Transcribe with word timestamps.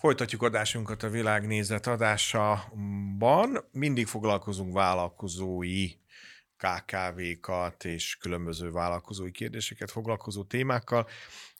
Folytatjuk 0.00 0.42
adásunkat 0.42 1.02
a 1.02 1.08
világnézet 1.08 1.86
adásában. 1.86 3.64
Mindig 3.72 4.06
foglalkozunk 4.06 4.72
vállalkozói 4.72 5.88
KKV-kat 6.56 7.84
és 7.84 8.16
különböző 8.16 8.70
vállalkozói 8.70 9.30
kérdéseket 9.30 9.90
foglalkozó 9.90 10.44
témákkal. 10.44 11.08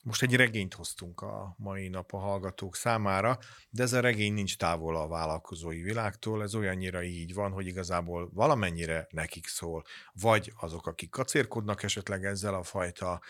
Most 0.02 0.22
egy 0.22 0.36
regényt 0.36 0.74
hoztunk 0.74 1.20
a 1.20 1.54
mai 1.58 1.88
nap 1.88 2.12
a 2.12 2.18
hallgatók 2.18 2.76
számára, 2.76 3.38
de 3.70 3.82
ez 3.82 3.92
a 3.92 4.00
regény 4.00 4.32
nincs 4.32 4.56
távol 4.56 4.96
a 4.96 5.08
vállalkozói 5.08 5.82
világtól, 5.82 6.42
ez 6.42 6.54
olyannyira 6.54 7.02
így 7.02 7.34
van, 7.34 7.52
hogy 7.52 7.66
igazából 7.66 8.30
valamennyire 8.32 9.06
nekik 9.10 9.46
szól. 9.46 9.84
Vagy 10.12 10.52
azok, 10.60 10.86
akik 10.86 11.10
kacérkodnak 11.10 11.82
esetleg 11.82 12.24
ezzel 12.24 12.54
a 12.54 12.62
fajta 12.62 13.20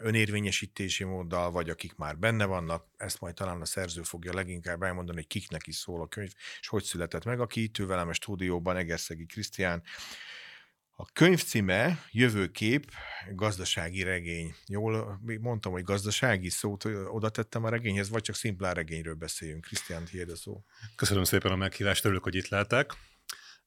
önérvényesítési 0.00 1.04
móddal, 1.04 1.50
vagy 1.50 1.70
akik 1.70 1.94
már 1.96 2.18
benne 2.18 2.44
vannak, 2.44 2.86
ezt 2.96 3.20
majd 3.20 3.34
talán 3.34 3.60
a 3.60 3.64
szerző 3.64 4.02
fogja 4.02 4.34
leginkább 4.34 4.82
elmondani, 4.82 5.16
hogy 5.16 5.26
kiknek 5.26 5.66
is 5.66 5.76
szól 5.76 6.00
a 6.02 6.06
könyv, 6.06 6.32
és 6.60 6.68
hogy 6.68 6.82
született 6.82 7.24
meg, 7.24 7.40
aki 7.40 7.62
itt 7.62 7.76
velem 7.76 8.08
a 8.08 8.12
stúdióban, 8.12 8.76
Egerszegi 8.76 9.26
Krisztián. 9.26 9.82
A 10.96 11.04
könyv 11.12 11.44
címe 11.44 12.04
Jövőkép, 12.10 12.90
gazdasági 13.34 14.02
regény. 14.02 14.54
Jól 14.66 15.20
mondtam, 15.40 15.72
hogy 15.72 15.82
gazdasági 15.82 16.48
szót 16.48 16.84
oda 16.84 17.28
tettem 17.28 17.64
a 17.64 17.68
regényhez, 17.68 18.08
vagy 18.08 18.22
csak 18.22 18.34
szimplán 18.34 18.74
regényről 18.74 19.14
beszéljünk. 19.14 19.64
Krisztián, 19.64 20.04
tiéd 20.04 20.30
a 20.30 20.36
szó. 20.36 20.64
Köszönöm 20.96 21.24
szépen 21.24 21.52
a 21.52 21.56
meghívást, 21.56 22.04
örülök, 22.04 22.22
hogy 22.22 22.34
itt 22.34 22.48
lehetek. 22.48 22.92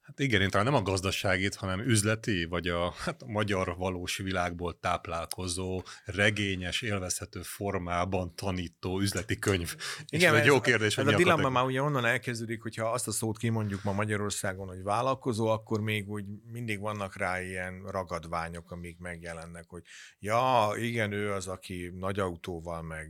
Hát 0.06 0.20
igen, 0.20 0.42
én 0.42 0.50
talán 0.50 0.66
nem 0.66 0.76
a 0.76 0.82
gazdaságit, 0.82 1.56
hanem 1.56 1.80
üzleti, 1.80 2.46
vagy 2.46 2.68
a, 2.68 2.94
hát 2.98 3.22
a 3.22 3.28
magyar 3.28 3.76
valós 3.78 4.18
világból 4.18 4.80
táplálkozó, 4.80 5.82
regényes, 6.06 6.82
élvezhető 6.82 7.42
formában 7.42 8.36
tanító 8.36 9.00
üzleti 9.00 9.40
könyv. 9.40 9.76
Igen, 10.10 10.34
és 10.34 10.40
ez, 10.40 10.46
jó 10.46 10.62
kérdés, 10.62 10.98
ez 10.98 11.04
hogy 11.04 11.14
a 11.14 11.18
dilemma 11.18 11.50
már 11.50 11.64
ugye 11.64 11.82
onnan 11.82 12.06
elkezdődik, 12.06 12.62
hogyha 12.62 12.92
azt 12.92 13.08
a 13.08 13.12
szót 13.12 13.38
kimondjuk 13.38 13.84
ma 13.84 13.92
Magyarországon, 13.92 14.68
hogy 14.68 14.84
vállalkozó, 14.84 15.48
akkor 15.48 15.82
még 15.82 16.10
úgy 16.10 16.26
mindig 16.52 16.80
vannak 16.80 17.18
rá 17.18 17.42
ilyen 17.42 17.84
ragadványok, 17.88 18.72
amik 18.72 19.00
megjelennek, 19.00 19.66
hogy 19.68 19.84
ja, 20.20 20.72
igen, 20.78 21.12
ő 21.12 21.32
az, 21.32 21.48
aki 21.48 21.94
nagy 22.00 22.20
autóval, 22.20 22.82
meg 22.82 23.10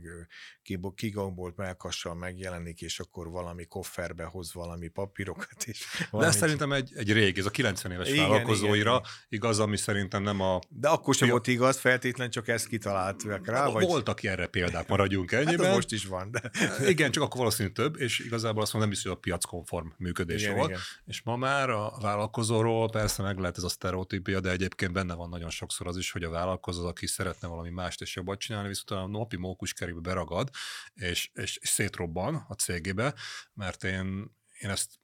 kigombolt 0.94 1.56
melkassal 1.56 2.14
megjelenik, 2.14 2.80
és 2.80 3.00
akkor 3.00 3.28
valami 3.30 3.64
kofferbe 3.64 4.24
hoz 4.24 4.54
valami 4.54 4.88
papírokat. 4.88 5.64
És 5.64 5.86
De 6.10 6.26
ez 6.26 6.36
szerintem 6.36 6.72
egy, 6.72 6.85
egy 6.94 7.12
régi, 7.12 7.40
ez 7.40 7.46
a 7.46 7.50
90 7.50 7.92
éves 7.92 8.08
igen, 8.08 8.28
vállalkozóira 8.28 8.90
igen, 8.90 9.10
igaz, 9.28 9.58
ami 9.58 9.76
szerintem 9.76 10.22
nem 10.22 10.40
a... 10.40 10.60
De 10.68 10.88
akkor 10.88 11.14
sem 11.14 11.28
volt 11.28 11.46
igaz, 11.46 11.78
feltétlen 11.78 12.30
csak 12.30 12.48
ezt 12.48 12.66
kitalálták 12.66 13.46
rá. 13.46 13.66
Vagy... 13.68 13.86
Voltak 13.86 14.22
erre 14.22 14.46
példák, 14.46 14.88
maradjunk 14.88 15.32
ennyiben. 15.32 15.66
Hát 15.66 15.74
most 15.74 15.92
is 15.92 16.06
van. 16.06 16.30
De... 16.30 16.50
Igen, 16.92 17.10
csak 17.10 17.22
akkor 17.22 17.38
valószínűleg 17.38 17.76
több, 17.76 18.00
és 18.00 18.18
igazából 18.18 18.62
azt 18.62 18.72
mondom, 18.72 18.90
nem 18.90 18.98
is, 18.98 19.04
hogy 19.04 19.16
a 19.16 19.20
piackonform 19.20 19.88
működés 19.98 20.42
igen, 20.42 20.54
volt. 20.56 20.68
Igen. 20.68 20.80
És 21.06 21.22
ma 21.22 21.36
már 21.36 21.70
a 21.70 21.92
vállalkozóról 22.00 22.90
persze 22.90 23.22
meg 23.22 23.38
lehet 23.38 23.56
ez 23.56 23.62
a 23.62 23.68
sztereotípia, 23.68 24.40
de 24.40 24.50
egyébként 24.50 24.92
benne 24.92 25.14
van 25.14 25.28
nagyon 25.28 25.50
sokszor 25.50 25.86
az 25.86 25.96
is, 25.96 26.10
hogy 26.10 26.22
a 26.22 26.30
vállalkozó 26.30 26.76
az, 26.78 26.84
aki 26.84 27.06
szeretne 27.06 27.48
valami 27.48 27.70
mást 27.70 28.00
és 28.00 28.16
jobbat 28.16 28.38
csinálni, 28.38 28.68
viszont 28.68 28.90
a 28.90 29.06
napi 29.06 29.36
mókuskerébe 29.36 30.00
beragad, 30.00 30.50
és, 30.94 31.30
és, 31.34 31.56
és 31.56 31.68
szétrobban 31.68 32.44
a 32.48 32.54
cégébe, 32.54 33.14
mert 33.54 33.84
én, 33.84 34.30
én 34.60 34.70
ezt 34.70 34.98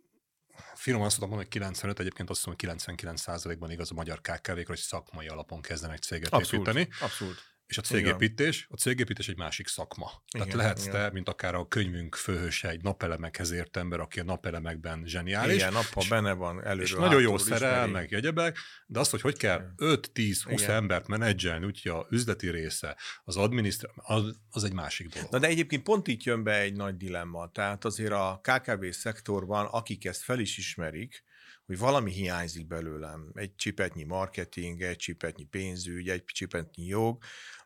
finoman 0.75 1.07
azt 1.07 1.15
tudom 1.15 1.31
mondani, 1.31 1.51
hogy 1.53 1.61
95, 1.61 1.99
egyébként 1.99 2.31
azt 2.31 2.47
mondom, 2.47 2.69
hogy 2.69 2.79
99%-ban 2.79 3.71
igaz 3.71 3.91
a 3.91 3.95
magyar 3.95 4.21
KKV-kra, 4.21 4.65
hogy 4.67 4.79
szakmai 4.79 5.29
alapon 5.29 5.61
kezdenek 5.61 5.99
céget 5.99 6.33
abszolút, 6.33 6.67
építeni. 6.67 6.89
Abszolút. 7.01 7.52
És 7.73 7.79
a 7.79 7.83
cégépítés, 7.83 8.67
a 8.71 8.77
cégépítés 8.77 9.29
egy 9.29 9.37
másik 9.37 9.69
szakma. 9.69 10.23
Igen, 10.35 10.47
Tehát 10.47 10.63
lehetsz 10.63 10.87
igen. 10.87 10.95
te, 10.95 11.11
mint 11.13 11.29
akár 11.29 11.55
a 11.55 11.69
könyvünk 11.69 12.15
főhőse, 12.15 12.69
egy 12.69 12.83
napelemekhez 12.83 13.51
ért 13.51 13.77
ember, 13.77 14.01
aki 14.01 14.21
a 14.21 14.25
napelemekben 14.25 15.03
zseniális. 15.07 15.55
Igen, 15.55 15.73
nappal 15.73 16.05
benne 16.09 16.33
van 16.33 16.65
előről. 16.65 16.83
És 16.83 16.93
nagyon 16.93 17.21
jó 17.21 17.39
szerel, 17.39 17.87
meg 17.87 18.11
jegyebek, 18.11 18.59
de 18.87 18.99
azt, 18.99 19.11
hogy 19.11 19.21
hogy 19.21 19.37
kell 19.37 19.73
5-10-20 19.77 20.69
embert 20.69 21.07
menedzselni, 21.07 21.65
úgyhogy 21.65 21.93
a 21.93 22.07
üzleti 22.11 22.51
része, 22.51 22.97
az 23.25 23.37
adminisztráció, 23.37 24.03
az, 24.05 24.39
az 24.51 24.65
egy 24.65 24.73
másik 24.73 25.09
dolog. 25.09 25.31
Na 25.31 25.39
de 25.39 25.47
egyébként 25.47 25.83
pont 25.83 26.07
itt 26.07 26.23
jön 26.23 26.43
be 26.43 26.61
egy 26.61 26.75
nagy 26.75 26.97
dilemma. 26.97 27.51
Tehát 27.51 27.85
azért 27.85 28.13
a 28.13 28.41
KKV 28.43 28.85
szektorban, 28.91 29.67
akik 29.67 30.05
ezt 30.05 30.23
fel 30.23 30.39
is 30.39 30.59
ismerik, 30.59 31.25
hogy 31.67 31.79
valami 31.79 32.13
hiányzik 32.13 32.67
belőlem. 32.67 33.31
Egy 33.35 33.55
csipetnyi 33.55 34.05
marketing, 34.05 34.83
egy 34.83 34.97
csipetnyi 34.97 35.45
pénzügy, 35.45 36.09
egy 36.09 36.25
csipetnyi 36.25 36.87
jog, 36.87 37.23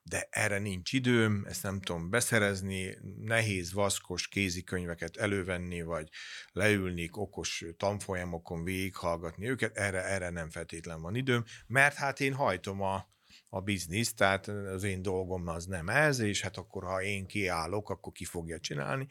de 0.09 0.29
erre 0.31 0.59
nincs 0.59 0.93
időm, 0.93 1.45
ezt 1.49 1.63
nem 1.63 1.81
tudom 1.81 2.11
beszerezni, 2.11 2.99
nehéz, 3.19 3.73
vaskos 3.73 4.29
kézikönyveket 4.29 5.17
elővenni, 5.17 5.83
vagy 5.83 6.09
leülni 6.53 7.09
okos 7.13 7.65
tanfolyamokon 7.77 8.65
végighallgatni 8.65 9.49
őket, 9.49 9.77
erre, 9.77 10.05
erre 10.05 10.31
nem 10.31 10.51
feltétlen 10.51 11.01
van 11.01 11.15
időm, 11.15 11.45
mert 11.67 11.95
hát 11.95 12.21
én 12.21 12.35
hajtom 12.35 12.83
a, 12.83 13.09
a 13.49 13.61
biznisz, 13.61 14.15
tehát 14.15 14.47
az 14.49 14.83
én 14.83 15.03
dolgom 15.03 15.49
az 15.49 15.65
nem 15.65 15.89
ez, 15.89 16.19
és 16.19 16.41
hát 16.41 16.57
akkor, 16.57 16.85
ha 16.85 17.03
én 17.03 17.27
kiállok, 17.27 17.91
akkor 17.91 18.13
ki 18.13 18.25
fogja 18.25 18.61
csinálni. 18.61 19.07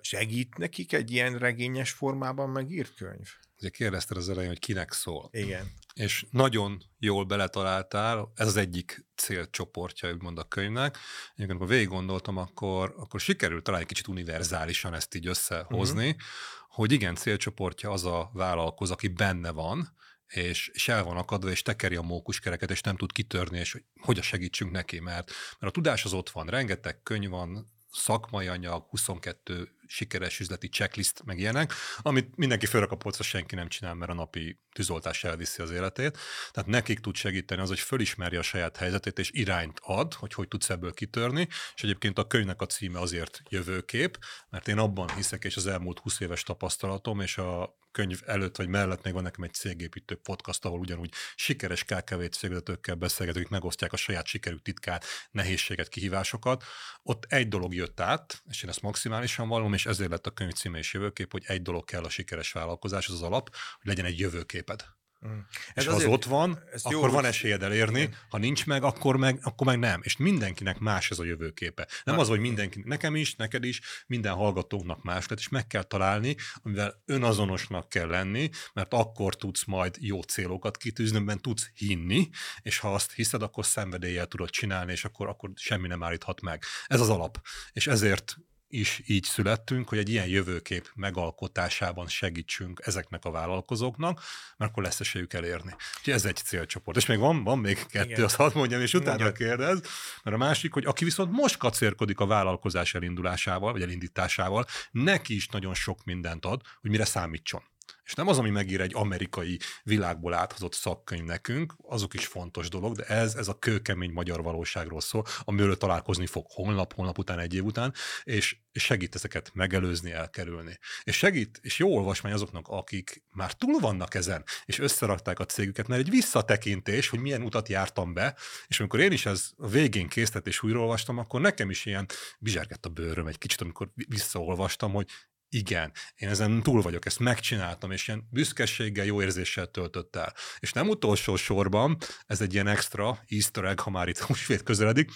Segít 0.00 0.58
nekik 0.58 0.92
egy 0.92 1.10
ilyen 1.10 1.38
regényes 1.38 1.90
formában 1.90 2.50
megírt 2.50 2.94
könyv? 2.94 3.28
Ugye 3.58 3.68
kérdezted 3.68 4.16
az 4.16 4.28
elején, 4.28 4.48
hogy 4.48 4.58
kinek 4.58 4.92
szól. 4.92 5.28
Igen. 5.32 5.72
És 5.94 6.26
nagyon 6.30 6.82
jól 6.98 7.24
beletaláltál, 7.24 8.32
ez 8.34 8.46
az 8.46 8.56
egyik 8.56 9.06
célcsoportja, 9.14 10.12
úgymond 10.12 10.38
a 10.38 10.48
könyvnek. 10.48 10.98
Egyébként, 11.24 11.50
amikor 11.50 11.68
végig 11.68 11.88
gondoltam, 11.88 12.36
akkor, 12.36 12.94
akkor 12.96 13.20
sikerült 13.20 13.64
talán 13.64 13.80
egy 13.80 13.86
kicsit 13.86 14.08
univerzálisan 14.08 14.94
ezt 14.94 15.14
így 15.14 15.26
összehozni, 15.26 16.08
uh-huh. 16.08 16.22
hogy 16.68 16.92
igen, 16.92 17.14
célcsoportja 17.14 17.90
az 17.90 18.04
a 18.04 18.30
vállalkozó, 18.32 18.92
aki 18.92 19.08
benne 19.08 19.50
van, 19.50 19.94
és, 20.26 20.70
és 20.72 20.88
el 20.88 21.04
van 21.04 21.16
akadva, 21.16 21.50
és 21.50 21.62
tekeri 21.62 21.96
a 21.96 22.02
mókuskereket, 22.02 22.70
és 22.70 22.80
nem 22.80 22.96
tud 22.96 23.12
kitörni, 23.12 23.58
és 23.58 23.72
hogy 23.72 23.84
hogyan 24.00 24.22
segítsünk 24.22 24.70
neki, 24.70 25.00
mert, 25.00 25.32
mert 25.58 25.72
a 25.72 25.80
tudás 25.80 26.04
az 26.04 26.12
ott 26.12 26.30
van, 26.30 26.46
rengeteg 26.46 27.02
könyv 27.02 27.30
van, 27.30 27.74
szakmai 27.90 28.46
anyag, 28.46 28.86
22 28.88 29.75
sikeres 29.86 30.40
üzleti 30.40 30.68
checklist, 30.68 31.22
meg 31.24 31.38
ilyenek, 31.38 31.72
amit 31.98 32.36
mindenki 32.36 32.66
fölrak 32.66 32.90
a 32.90 32.96
polcra, 32.96 33.24
senki 33.24 33.54
nem 33.54 33.68
csinál, 33.68 33.94
mert 33.94 34.10
a 34.10 34.14
napi 34.14 34.60
tűzoltás 34.72 35.24
elviszi 35.24 35.62
az 35.62 35.70
életét. 35.70 36.18
Tehát 36.50 36.70
nekik 36.70 37.00
tud 37.00 37.16
segíteni 37.16 37.60
az, 37.60 37.68
hogy 37.68 37.80
fölismerje 37.80 38.38
a 38.38 38.42
saját 38.42 38.76
helyzetét, 38.76 39.18
és 39.18 39.30
irányt 39.32 39.80
ad, 39.82 40.14
hogy 40.14 40.34
hogy 40.34 40.48
tudsz 40.48 40.70
ebből 40.70 40.92
kitörni, 40.92 41.48
és 41.74 41.82
egyébként 41.82 42.18
a 42.18 42.26
könyvnek 42.26 42.60
a 42.60 42.66
címe 42.66 43.00
azért 43.00 43.42
jövőkép, 43.48 44.18
mert 44.50 44.68
én 44.68 44.78
abban 44.78 45.14
hiszek, 45.14 45.44
és 45.44 45.56
az 45.56 45.66
elmúlt 45.66 45.98
20 45.98 46.20
éves 46.20 46.42
tapasztalatom, 46.42 47.20
és 47.20 47.38
a 47.38 47.76
könyv 47.96 48.20
előtt 48.26 48.56
vagy 48.56 48.68
mellett 48.68 49.02
még 49.02 49.12
van 49.12 49.22
nekem 49.22 49.44
egy 49.44 49.52
cégépítő 49.52 50.14
podcast, 50.14 50.64
ahol 50.64 50.78
ugyanúgy 50.78 51.12
sikeres 51.34 51.84
KKV 51.84 52.24
cégvezetőkkel 52.30 52.94
beszélgetünk, 52.94 53.48
megosztják 53.48 53.92
a 53.92 53.96
saját 53.96 54.26
sikerük 54.26 54.62
titkát, 54.62 55.04
nehézséget, 55.30 55.88
kihívásokat. 55.88 56.64
Ott 57.02 57.24
egy 57.28 57.48
dolog 57.48 57.74
jött 57.74 58.00
át, 58.00 58.42
és 58.48 58.62
én 58.62 58.70
ezt 58.70 58.82
maximálisan 58.82 59.48
vallom, 59.48 59.72
és 59.76 59.86
ezért 59.86 60.10
lett 60.10 60.26
a 60.26 60.30
könyv 60.30 60.52
címe 60.52 60.78
és 60.78 60.92
jövőkép, 60.92 61.32
hogy 61.32 61.42
egy 61.46 61.62
dolog 61.62 61.84
kell 61.84 62.04
a 62.04 62.08
sikeres 62.08 62.52
vállalkozás, 62.52 63.08
az 63.08 63.14
az 63.14 63.22
alap, 63.22 63.50
hogy 63.76 63.86
legyen 63.86 64.04
egy 64.04 64.18
jövőképed. 64.18 64.84
Mm. 65.26 65.38
Ez 65.74 65.82
és 65.82 65.88
ha 65.88 65.96
az 65.96 66.04
ott 66.04 66.24
van, 66.24 66.62
akkor 66.82 66.92
jó, 66.92 67.06
van 67.06 67.24
esélyed 67.24 67.62
elérni, 67.62 68.00
igen. 68.00 68.16
ha 68.28 68.38
nincs 68.38 68.66
meg, 68.66 68.82
akkor 68.82 69.16
meg, 69.16 69.38
akkor 69.42 69.66
meg 69.66 69.78
nem. 69.78 70.00
És 70.02 70.16
mindenkinek 70.16 70.78
más 70.78 71.10
ez 71.10 71.18
a 71.18 71.24
jövőképe. 71.24 71.88
Nem 72.04 72.14
Na, 72.14 72.20
az, 72.20 72.28
hogy 72.28 72.40
mindenki, 72.40 72.82
nekem 72.84 73.16
is, 73.16 73.34
neked 73.34 73.64
is, 73.64 73.80
minden 74.06 74.34
hallgatóknak 74.34 75.02
más 75.02 75.26
lett, 75.26 75.38
és 75.38 75.48
meg 75.48 75.66
kell 75.66 75.82
találni, 75.82 76.36
amivel 76.62 77.02
önazonosnak 77.06 77.88
kell 77.88 78.06
lenni, 78.06 78.50
mert 78.72 78.94
akkor 78.94 79.36
tudsz 79.36 79.64
majd 79.64 79.96
jó 80.00 80.22
célokat 80.22 80.76
kitűzni, 80.76 81.18
mert 81.18 81.40
tudsz 81.40 81.70
hinni, 81.74 82.28
és 82.62 82.78
ha 82.78 82.94
azt 82.94 83.12
hiszed, 83.12 83.42
akkor 83.42 83.66
szenvedéllyel 83.66 84.26
tudod 84.26 84.50
csinálni, 84.50 84.92
és 84.92 85.04
akkor, 85.04 85.28
akkor 85.28 85.50
semmi 85.54 85.88
nem 85.88 86.02
állíthat 86.02 86.40
meg. 86.40 86.62
Ez 86.86 87.00
az 87.00 87.08
alap. 87.08 87.40
És 87.72 87.86
ezért 87.86 88.36
is 88.68 89.02
így 89.06 89.24
születtünk, 89.24 89.88
hogy 89.88 89.98
egy 89.98 90.08
ilyen 90.08 90.26
jövőkép 90.26 90.90
megalkotásában 90.94 92.06
segítsünk 92.06 92.80
ezeknek 92.84 93.24
a 93.24 93.30
vállalkozóknak, 93.30 94.22
mert 94.56 94.70
akkor 94.70 94.82
lesz 94.82 95.00
esélyük 95.00 95.32
elérni. 95.32 95.74
Úgyhogy 95.98 96.12
ez 96.12 96.24
egy 96.24 96.36
célcsoport. 96.36 96.96
És 96.96 97.06
még 97.06 97.18
van, 97.18 97.44
van 97.44 97.58
még 97.58 97.86
kettő, 97.86 98.10
Igen. 98.10 98.24
azt 98.24 98.34
hadd 98.36 98.54
mondjam, 98.54 98.80
és 98.80 98.94
utána 98.94 99.22
Mondjad. 99.22 99.36
kérdez, 99.36 99.80
mert 100.22 100.36
a 100.36 100.38
másik, 100.38 100.72
hogy 100.72 100.84
aki 100.84 101.04
viszont 101.04 101.32
most 101.32 101.56
kacérkodik 101.56 102.20
a 102.20 102.26
vállalkozás 102.26 102.94
elindulásával, 102.94 103.72
vagy 103.72 103.82
elindításával, 103.82 104.64
neki 104.90 105.34
is 105.34 105.48
nagyon 105.48 105.74
sok 105.74 106.04
mindent 106.04 106.44
ad, 106.44 106.60
hogy 106.80 106.90
mire 106.90 107.04
számítson 107.04 107.62
És 108.06 108.14
nem 108.14 108.28
az, 108.28 108.38
ami 108.38 108.50
megír 108.50 108.80
egy 108.80 108.94
amerikai 108.94 109.58
világból 109.82 110.34
áthozott 110.34 110.72
szakkönyv 110.72 111.24
nekünk, 111.24 111.74
azok 111.82 112.14
is 112.14 112.26
fontos 112.26 112.68
dolog, 112.68 112.96
de 112.96 113.04
ez, 113.04 113.34
ez 113.34 113.48
a 113.48 113.58
kőkemény 113.58 114.12
magyar 114.12 114.42
valóságról 114.42 115.00
szól, 115.00 115.24
amiről 115.40 115.76
találkozni 115.76 116.26
fog 116.26 116.46
holnap, 116.48 116.94
holnap 116.94 117.18
után, 117.18 117.38
egy 117.38 117.54
év 117.54 117.64
után, 117.64 117.94
és, 118.22 118.56
segít 118.72 119.14
ezeket 119.14 119.50
megelőzni, 119.54 120.12
elkerülni. 120.12 120.78
És 121.02 121.16
segít, 121.16 121.58
és 121.62 121.78
jó 121.78 121.96
olvasmány 121.96 122.32
azoknak, 122.32 122.68
akik 122.68 123.22
már 123.30 123.52
túl 123.52 123.80
vannak 123.80 124.14
ezen, 124.14 124.44
és 124.64 124.78
összerakták 124.78 125.38
a 125.38 125.46
cégüket, 125.46 125.88
mert 125.88 126.00
egy 126.00 126.10
visszatekintés, 126.10 127.08
hogy 127.08 127.20
milyen 127.20 127.42
utat 127.42 127.68
jártam 127.68 128.12
be, 128.12 128.36
és 128.66 128.80
amikor 128.80 129.00
én 129.00 129.12
is 129.12 129.26
ez 129.26 129.50
a 129.56 129.68
végén 129.68 130.08
készített 130.08 130.46
és 130.46 130.62
újraolvastam, 130.62 131.18
akkor 131.18 131.40
nekem 131.40 131.70
is 131.70 131.86
ilyen 131.86 132.06
bizsergett 132.38 132.86
a 132.86 132.88
bőröm 132.88 133.26
egy 133.26 133.38
kicsit, 133.38 133.60
amikor 133.60 133.90
visszaolvastam, 133.94 134.92
hogy 134.92 135.06
igen, 135.48 135.92
én 136.14 136.28
ezen 136.28 136.62
túl 136.62 136.82
vagyok, 136.82 137.06
ezt 137.06 137.18
megcsináltam, 137.18 137.90
és 137.90 138.08
ilyen 138.08 138.28
büszkeséggel, 138.30 139.04
jó 139.04 139.22
érzéssel 139.22 139.66
töltött 139.66 140.16
el. 140.16 140.34
És 140.58 140.72
nem 140.72 140.88
utolsó 140.88 141.36
sorban, 141.36 141.96
ez 142.26 142.40
egy 142.40 142.54
ilyen 142.54 142.66
extra 142.66 143.18
easter 143.28 143.64
egg, 143.64 143.80
ha 143.80 143.90
már 143.90 144.08
itt 144.08 144.18
húsvét 144.26 144.62
közeledik, 144.62 145.10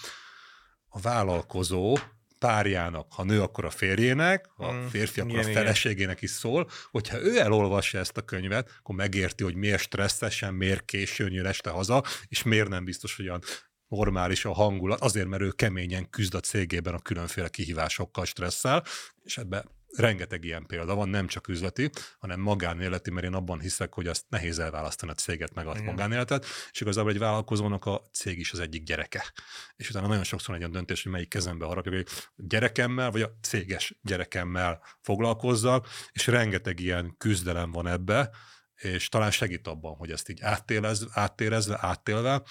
a 0.87 0.99
vállalkozó 0.99 1.97
párjának, 2.39 3.13
ha 3.13 3.23
nő, 3.23 3.41
akkor 3.41 3.65
a 3.65 3.69
férjének, 3.69 4.49
ha 4.55 4.73
mm, 4.73 4.85
férfi, 4.85 5.19
akkor 5.19 5.31
igen, 5.31 5.49
a 5.49 5.53
feleségének 5.53 6.21
is 6.21 6.29
szól, 6.29 6.69
hogyha 6.91 7.21
ő 7.21 7.39
elolvassa 7.39 7.97
ezt 7.97 8.17
a 8.17 8.21
könyvet, 8.21 8.69
akkor 8.79 8.95
megérti, 8.95 9.43
hogy 9.43 9.55
miért 9.55 9.81
stresszesen, 9.81 10.53
miért 10.53 10.85
későn 10.85 11.31
jön 11.31 11.45
este 11.45 11.69
haza, 11.69 12.03
és 12.27 12.43
miért 12.43 12.69
nem 12.69 12.85
biztos, 12.85 13.15
hogy 13.15 13.25
olyan 13.25 13.41
normális 13.87 14.45
a 14.45 14.53
hangulat, 14.53 15.01
azért, 15.01 15.27
mert 15.27 15.41
ő 15.41 15.51
keményen 15.51 16.09
küzd 16.09 16.33
a 16.33 16.39
cégében 16.39 16.93
a 16.93 16.99
különféle 16.99 17.49
kihívásokkal, 17.49 18.25
stresszel, 18.25 18.83
és 19.23 19.37
ebbe 19.37 19.65
rengeteg 19.97 20.43
ilyen 20.43 20.65
példa 20.65 20.95
van, 20.95 21.09
nem 21.09 21.27
csak 21.27 21.47
üzleti, 21.47 21.89
hanem 22.19 22.39
magánéleti, 22.39 23.11
mert 23.11 23.25
én 23.25 23.33
abban 23.33 23.59
hiszek, 23.59 23.93
hogy 23.93 24.07
azt 24.07 24.25
nehéz 24.29 24.59
elválasztani 24.59 25.11
a 25.11 25.15
céget 25.15 25.53
meg 25.53 25.67
a 25.67 25.71
Igen. 25.71 25.83
magánéletet, 25.83 26.45
és 26.71 26.81
igazából 26.81 27.11
egy 27.11 27.19
vállalkozónak 27.19 27.85
a 27.85 28.01
cég 28.13 28.39
is 28.39 28.51
az 28.51 28.59
egyik 28.59 28.83
gyereke. 28.83 29.31
És 29.75 29.89
utána 29.89 30.07
nagyon 30.07 30.23
sokszor 30.23 30.55
egy 30.55 30.59
olyan 30.59 30.73
döntés, 30.73 31.03
hogy 31.03 31.11
melyik 31.11 31.29
kezembe 31.29 31.65
harapjuk, 31.65 31.95
hogy 31.95 32.07
gyerekemmel, 32.35 33.11
vagy 33.11 33.21
a 33.21 33.31
céges 33.41 33.97
gyerekemmel 34.01 34.83
foglalkozzak, 35.01 35.87
és 36.11 36.27
rengeteg 36.27 36.79
ilyen 36.79 37.15
küzdelem 37.17 37.71
van 37.71 37.87
ebbe, 37.87 38.29
és 38.75 39.09
talán 39.09 39.31
segít 39.31 39.67
abban, 39.67 39.95
hogy 39.95 40.11
ezt 40.11 40.29
így 40.29 40.41
áttélez, 40.41 41.07
áttérezve, 41.11 41.77
áttélve, 41.81 42.41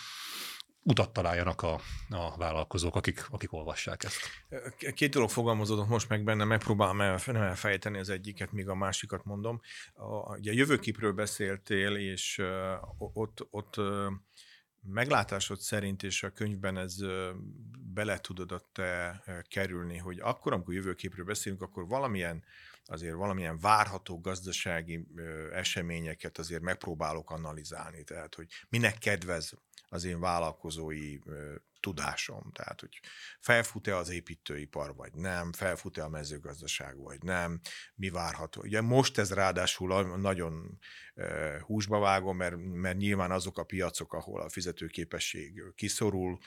utat 0.82 1.12
találjanak 1.12 1.62
a, 1.62 1.80
a 2.08 2.36
vállalkozók, 2.36 2.96
akik, 2.96 3.26
akik 3.30 3.52
olvassák 3.52 4.04
ezt. 4.04 4.18
Két 4.94 5.10
dolog 5.10 5.30
fogalmazódott 5.30 5.88
most 5.88 6.08
meg 6.08 6.24
benne, 6.24 6.44
megpróbálom 6.44 7.00
el, 7.00 7.20
nem 7.26 7.42
elfejteni 7.42 7.98
az 7.98 8.08
egyiket, 8.08 8.52
míg 8.52 8.68
a 8.68 8.74
másikat 8.74 9.24
mondom. 9.24 9.60
A, 9.94 10.36
ugye 10.36 10.50
a 10.50 10.54
jövőképről 10.54 11.12
beszéltél, 11.12 11.96
és 11.96 12.38
uh, 12.38 13.12
ott, 13.12 13.46
ott 13.50 13.76
uh, 13.76 14.06
meglátásod 14.82 15.58
szerint, 15.58 16.02
és 16.02 16.22
a 16.22 16.30
könyvben 16.30 16.76
ez 16.76 16.96
bele 17.94 18.18
tudod 18.18 18.64
te 18.72 19.22
kerülni, 19.48 19.96
hogy 19.96 20.20
akkor, 20.20 20.52
amikor 20.52 20.74
jövőképről 20.74 21.24
beszélünk, 21.24 21.62
akkor 21.62 21.86
valamilyen 21.86 22.44
azért 22.84 23.14
valamilyen 23.14 23.58
várható 23.58 24.20
gazdasági 24.20 25.06
eseményeket 25.52 26.38
azért 26.38 26.62
megpróbálok 26.62 27.30
analizálni. 27.30 28.04
Tehát, 28.04 28.34
hogy 28.34 28.46
minek 28.68 28.98
kedvez 28.98 29.52
az 29.88 30.04
én 30.04 30.20
vállalkozói 30.20 31.18
tudásom. 31.80 32.50
Tehát, 32.52 32.80
hogy 32.80 33.00
felfut-e 33.40 33.96
az 33.96 34.10
építőipar, 34.10 34.94
vagy 34.94 35.12
nem, 35.12 35.52
felfut-e 35.52 36.04
a 36.04 36.08
mezőgazdaság, 36.08 36.96
vagy 36.96 37.22
nem, 37.22 37.60
mi 37.94 38.10
várható. 38.10 38.60
Ugye 38.60 38.80
most 38.80 39.18
ez 39.18 39.32
ráadásul 39.32 40.16
nagyon 40.16 40.78
húsba 41.60 41.98
vágom, 41.98 42.36
mert, 42.36 42.56
mert 42.56 42.96
nyilván 42.96 43.30
azok 43.30 43.58
a 43.58 43.64
piacok, 43.64 44.12
ahol 44.12 44.40
a 44.40 44.48
fizetőképesség 44.48 45.62
kiszorul, 45.74 46.38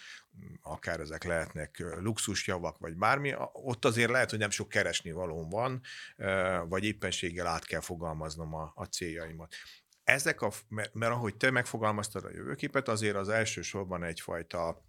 akár 0.62 1.00
ezek 1.00 1.24
lehetnek 1.24 1.83
luxusjavak, 2.00 2.77
vagy 2.77 2.95
bármi, 2.95 3.33
ott 3.51 3.85
azért 3.85 4.09
lehet, 4.09 4.30
hogy 4.30 4.39
nem 4.39 4.50
sok 4.50 4.69
keresni 4.69 5.12
valóm 5.12 5.50
van, 5.50 5.81
vagy 6.68 6.83
éppenséggel 6.83 7.47
át 7.47 7.65
kell 7.65 7.81
fogalmaznom 7.81 8.53
a, 8.53 8.71
a 8.75 8.83
céljaimat 8.83 9.56
ezek 10.03 10.41
a, 10.41 10.51
mert, 10.68 10.94
mert 10.94 11.12
ahogy 11.12 11.35
te 11.35 11.51
megfogalmaztad 11.51 12.25
a 12.25 12.30
jövőképet, 12.30 12.88
azért 12.88 13.15
az 13.15 13.30
elsősorban 13.30 14.03
egyfajta 14.03 14.85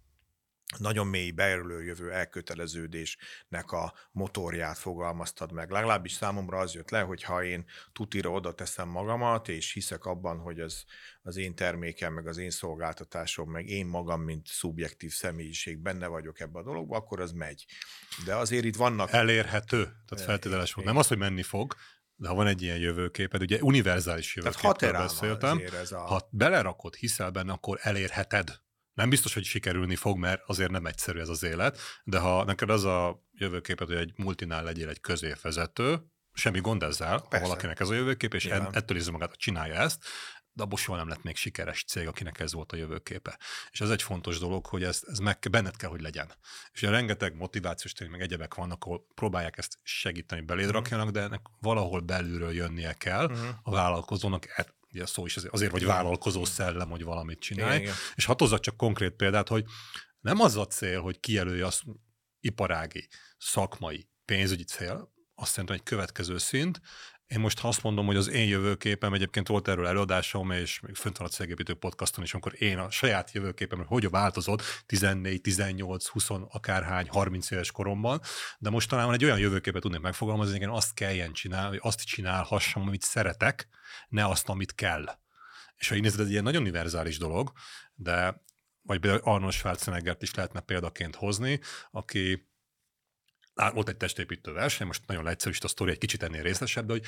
nagyon 0.77 1.07
mély 1.07 1.31
beerülő 1.31 1.83
jövő 1.83 2.11
elköteleződésnek 2.11 3.71
a 3.71 3.93
motorját 4.11 4.77
fogalmaztad 4.77 5.51
meg. 5.51 5.69
Legalábbis 5.69 6.11
számomra 6.11 6.57
az 6.57 6.73
jött 6.73 6.89
le, 6.89 7.01
hogy 7.01 7.23
ha 7.23 7.43
én 7.43 7.65
tutira 7.93 8.29
oda 8.29 8.53
teszem 8.53 8.87
magamat, 8.87 9.47
és 9.47 9.73
hiszek 9.73 10.05
abban, 10.05 10.37
hogy 10.37 10.59
az, 10.59 10.83
az 11.21 11.37
én 11.37 11.55
termékem, 11.55 12.13
meg 12.13 12.27
az 12.27 12.37
én 12.37 12.49
szolgáltatásom, 12.49 13.51
meg 13.51 13.67
én 13.67 13.85
magam, 13.85 14.21
mint 14.21 14.47
szubjektív 14.47 15.11
személyiség 15.11 15.77
benne 15.77 16.07
vagyok 16.07 16.39
ebbe 16.39 16.59
a 16.59 16.63
dologba, 16.63 16.95
akkor 16.95 17.19
az 17.19 17.31
megy. 17.31 17.65
De 18.25 18.35
azért 18.35 18.65
itt 18.65 18.75
vannak... 18.75 19.11
Elérhető, 19.11 19.83
tehát 19.83 20.25
feltételes 20.25 20.73
volt. 20.73 20.87
Nem 20.87 20.97
az, 20.97 21.07
hogy 21.07 21.17
menni 21.17 21.43
fog, 21.43 21.75
de 22.15 22.27
ha 22.27 22.35
van 22.35 22.47
egy 22.47 22.61
ilyen 22.61 22.77
jövőképed, 22.77 23.41
ugye 23.41 23.61
univerzális 23.61 24.35
jövőképről 24.35 24.91
beszéltem, 24.91 25.61
a... 25.89 25.95
ha 25.95 26.27
belerakod, 26.31 26.95
hiszel 26.95 27.31
benne, 27.31 27.51
akkor 27.51 27.79
elérheted. 27.81 28.63
Nem 28.95 29.09
biztos, 29.09 29.33
hogy 29.33 29.43
sikerülni 29.43 29.95
fog, 29.95 30.17
mert 30.17 30.41
azért 30.45 30.71
nem 30.71 30.85
egyszerű 30.85 31.19
ez 31.19 31.29
az 31.29 31.43
élet, 31.43 31.79
de 32.03 32.19
ha 32.19 32.43
neked 32.43 32.69
az 32.69 32.83
a 32.83 33.23
jövőképed, 33.33 33.87
hogy 33.87 33.97
egy 33.97 34.13
multinál 34.15 34.63
legyél 34.63 34.89
egy 34.89 34.99
középvezető, 34.99 35.99
semmi 36.33 36.59
gond 36.59 36.83
ezzel, 36.83 37.19
Persze. 37.19 37.37
ha 37.37 37.47
valakinek 37.47 37.79
ez 37.79 37.89
a 37.89 37.93
jövőkép, 37.93 38.33
és 38.33 38.45
Igen. 38.45 38.67
ettől 38.71 38.97
izzi 38.97 39.11
magát, 39.11 39.35
csinálja 39.35 39.73
ezt, 39.73 40.03
de 40.55 40.63
abból 40.63 40.77
soha 40.77 40.97
nem 40.97 41.07
lett 41.07 41.23
még 41.23 41.35
sikeres 41.35 41.83
cég, 41.83 42.07
akinek 42.07 42.39
ez 42.39 42.53
volt 42.53 42.71
a 42.71 42.75
jövőképe. 42.75 43.39
És 43.71 43.81
ez 43.81 43.89
egy 43.89 44.01
fontos 44.01 44.39
dolog, 44.39 44.65
hogy 44.65 44.83
ez, 44.83 45.01
ez 45.07 45.17
meg, 45.17 45.37
benned 45.51 45.75
kell, 45.75 45.89
hogy 45.89 46.01
legyen. 46.01 46.31
És 46.71 46.81
ugye 46.81 46.91
rengeteg 46.91 47.35
motivációs 47.35 47.93
tény, 47.93 48.09
meg 48.09 48.21
egyebek 48.21 48.53
vannak, 48.53 48.83
ahol 48.83 49.05
próbálják 49.15 49.57
ezt 49.57 49.77
segíteni, 49.83 50.41
beléd 50.41 50.65
uh-huh. 50.65 50.81
rakjanak, 50.81 51.09
de 51.09 51.21
ennek 51.21 51.41
valahol 51.59 51.99
belülről 51.99 52.53
jönnie 52.53 52.93
kell 52.93 53.25
uh-huh. 53.25 53.47
a 53.63 53.71
vállalkozónak, 53.71 54.45
ugye 54.95 55.05
szó 55.05 55.25
is 55.25 55.37
azért, 55.37 55.71
vagy 55.71 55.85
vállalkozó 55.85 56.45
szellem, 56.45 56.89
hogy 56.89 57.03
valamit 57.03 57.39
csinálj. 57.39 57.79
Igen, 57.79 57.93
És 58.15 58.25
hatozzak 58.25 58.59
csak 58.59 58.77
konkrét 58.77 59.11
példát, 59.11 59.47
hogy 59.47 59.65
nem 60.19 60.39
az 60.39 60.55
a 60.55 60.67
cél, 60.67 61.01
hogy 61.01 61.19
kijelölje 61.19 61.65
azt 61.65 61.83
iparági, 62.39 63.07
szakmai, 63.37 64.09
pénzügyi 64.25 64.63
cél, 64.63 65.13
azt 65.35 65.51
szerintem 65.51 65.75
egy 65.75 65.83
következő 65.83 66.37
szint, 66.37 66.81
én 67.27 67.39
most 67.39 67.63
azt 67.63 67.83
mondom, 67.83 68.05
hogy 68.05 68.15
az 68.15 68.29
én 68.29 68.47
jövőképem, 68.47 69.13
egyébként 69.13 69.47
volt 69.47 69.67
erről 69.67 69.87
előadásom, 69.87 70.51
és 70.51 70.79
még 70.79 70.95
fönt 70.95 71.17
van 71.17 71.27
a 71.27 71.29
Cégépítő 71.29 71.73
podcaston 71.73 72.23
is, 72.23 72.33
amikor 72.33 72.61
én 72.61 72.77
a 72.77 72.91
saját 72.91 73.31
jövőképem, 73.31 73.85
hogy 73.85 74.09
változott 74.09 74.61
14, 74.85 75.41
18, 75.41 76.07
20, 76.07 76.29
akárhány, 76.29 77.07
30 77.07 77.51
éves 77.51 77.71
koromban, 77.71 78.21
de 78.59 78.69
most 78.69 78.89
talán 78.89 79.13
egy 79.13 79.23
olyan 79.23 79.39
jövőképet 79.39 79.81
tudnék 79.81 80.01
megfogalmazni, 80.01 80.59
hogy 80.59 80.75
azt 80.77 80.93
kelljen 80.93 81.33
csinálni, 81.33 81.69
hogy 81.69 81.91
azt 81.91 82.03
csinálhassam, 82.03 82.81
amit 82.81 83.01
szeretek, 83.01 83.67
ne 84.07 84.25
azt, 84.25 84.49
amit 84.49 84.75
kell. 84.75 85.05
És 85.75 85.87
ha 85.87 85.95
így 85.95 86.01
nézed, 86.01 86.19
ez 86.19 86.25
egy 86.25 86.31
ilyen 86.31 86.43
nagyon 86.43 86.61
univerzális 86.61 87.17
dolog, 87.17 87.51
de 87.95 88.43
vagy 88.81 88.99
például 88.99 89.21
Arnold 89.23 89.53
Schwarzeneggert 89.53 90.21
is 90.21 90.33
lehetne 90.33 90.59
példaként 90.59 91.15
hozni, 91.15 91.59
aki 91.91 92.49
volt 93.73 93.89
egy 93.89 93.97
testépítő 93.97 94.51
verseny, 94.51 94.87
most 94.87 95.01
nagyon 95.07 95.23
leegyszerűsít 95.23 95.63
a 95.63 95.67
sztori, 95.67 95.91
egy 95.91 95.97
kicsit 95.97 96.23
ennél 96.23 96.41
részesebb, 96.41 96.85
de 96.85 96.91
hogy 96.91 97.03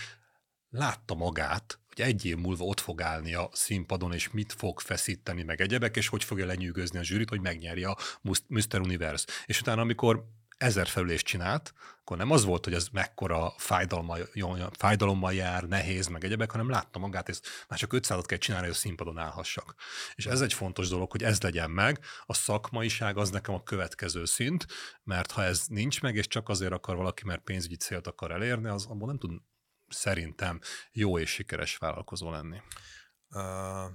látta 0.70 1.16
magát, 1.16 1.80
hogy 1.88 2.06
egy 2.06 2.26
év 2.26 2.38
múlva 2.38 2.64
ott 2.66 2.80
fog 2.80 3.02
állni 3.02 3.34
a 3.34 3.50
színpadon, 3.52 4.14
és 4.14 4.32
mit 4.32 4.54
fog 4.54 4.80
feszíteni, 4.80 5.44
meg 5.44 5.62
egyebek, 5.62 5.96
és 5.96 6.08
hogy 6.08 6.24
fogja 6.24 6.46
lenyűgözni 6.46 7.00
a 7.00 7.04
zsűrit, 7.04 7.30
hogy 7.30 7.42
megnyerje 7.42 7.88
a 7.88 7.98
Mr. 8.48 8.80
Universe. 8.80 9.28
És 9.46 9.60
utána, 9.60 9.82
amikor 9.82 10.26
ezer 10.58 10.88
felülést 10.88 11.26
csinált, 11.26 11.74
akkor 12.00 12.18
nem 12.18 12.32
az 12.32 12.46
volt, 12.46 12.64
hogy 12.64 12.74
ez 12.74 12.88
mekkora 12.88 13.54
fájdalommal, 13.58 14.30
fájdalommal 14.72 15.34
jár, 15.34 15.64
nehéz, 15.64 16.08
meg 16.08 16.24
egyebek, 16.24 16.52
hanem 16.52 16.70
látta 16.70 17.00
magát, 17.00 17.30
és 17.30 17.40
már 17.68 17.80
csak 17.80 17.92
500-at 17.94 18.24
kell 18.26 18.38
csinálni, 18.38 18.66
hogy 18.66 18.76
a 18.76 18.80
színpadon 18.80 19.18
állhassak. 19.18 19.76
És 20.16 20.26
ez 20.26 20.42
egy 20.42 20.54
fontos 20.54 20.90
dolog, 20.90 21.12
hogy 21.12 21.24
ez 21.24 21.42
legyen 21.42 21.72
meg. 21.72 22.00
A 22.26 22.34
szakmaiság 22.34 23.18
az 23.18 23.30
nekem 23.30 23.54
a 23.54 23.64
következő 23.64 24.26
szint, 24.26 24.66
mert 25.04 25.32
ha 25.32 25.44
ez 25.44 25.66
nincs 25.68 26.02
meg, 26.02 26.16
és 26.16 26.28
csak 26.28 26.50
azért 26.50 26.72
akar 26.72 26.96
valaki, 26.96 27.26
mert 27.26 27.44
pénzügyi 27.44 27.76
célt 27.76 28.08
akar 28.08 28.32
elérni, 28.32 28.70
az 28.70 28.86
abból 28.86 29.08
nem 29.08 29.18
tud 29.18 29.32
szerintem 29.88 30.60
jó 30.92 31.20
és 31.20 31.30
sikeres 31.30 31.78
vállalkozó 31.78 32.32
lenni. 32.32 32.62
Uh, 33.30 33.92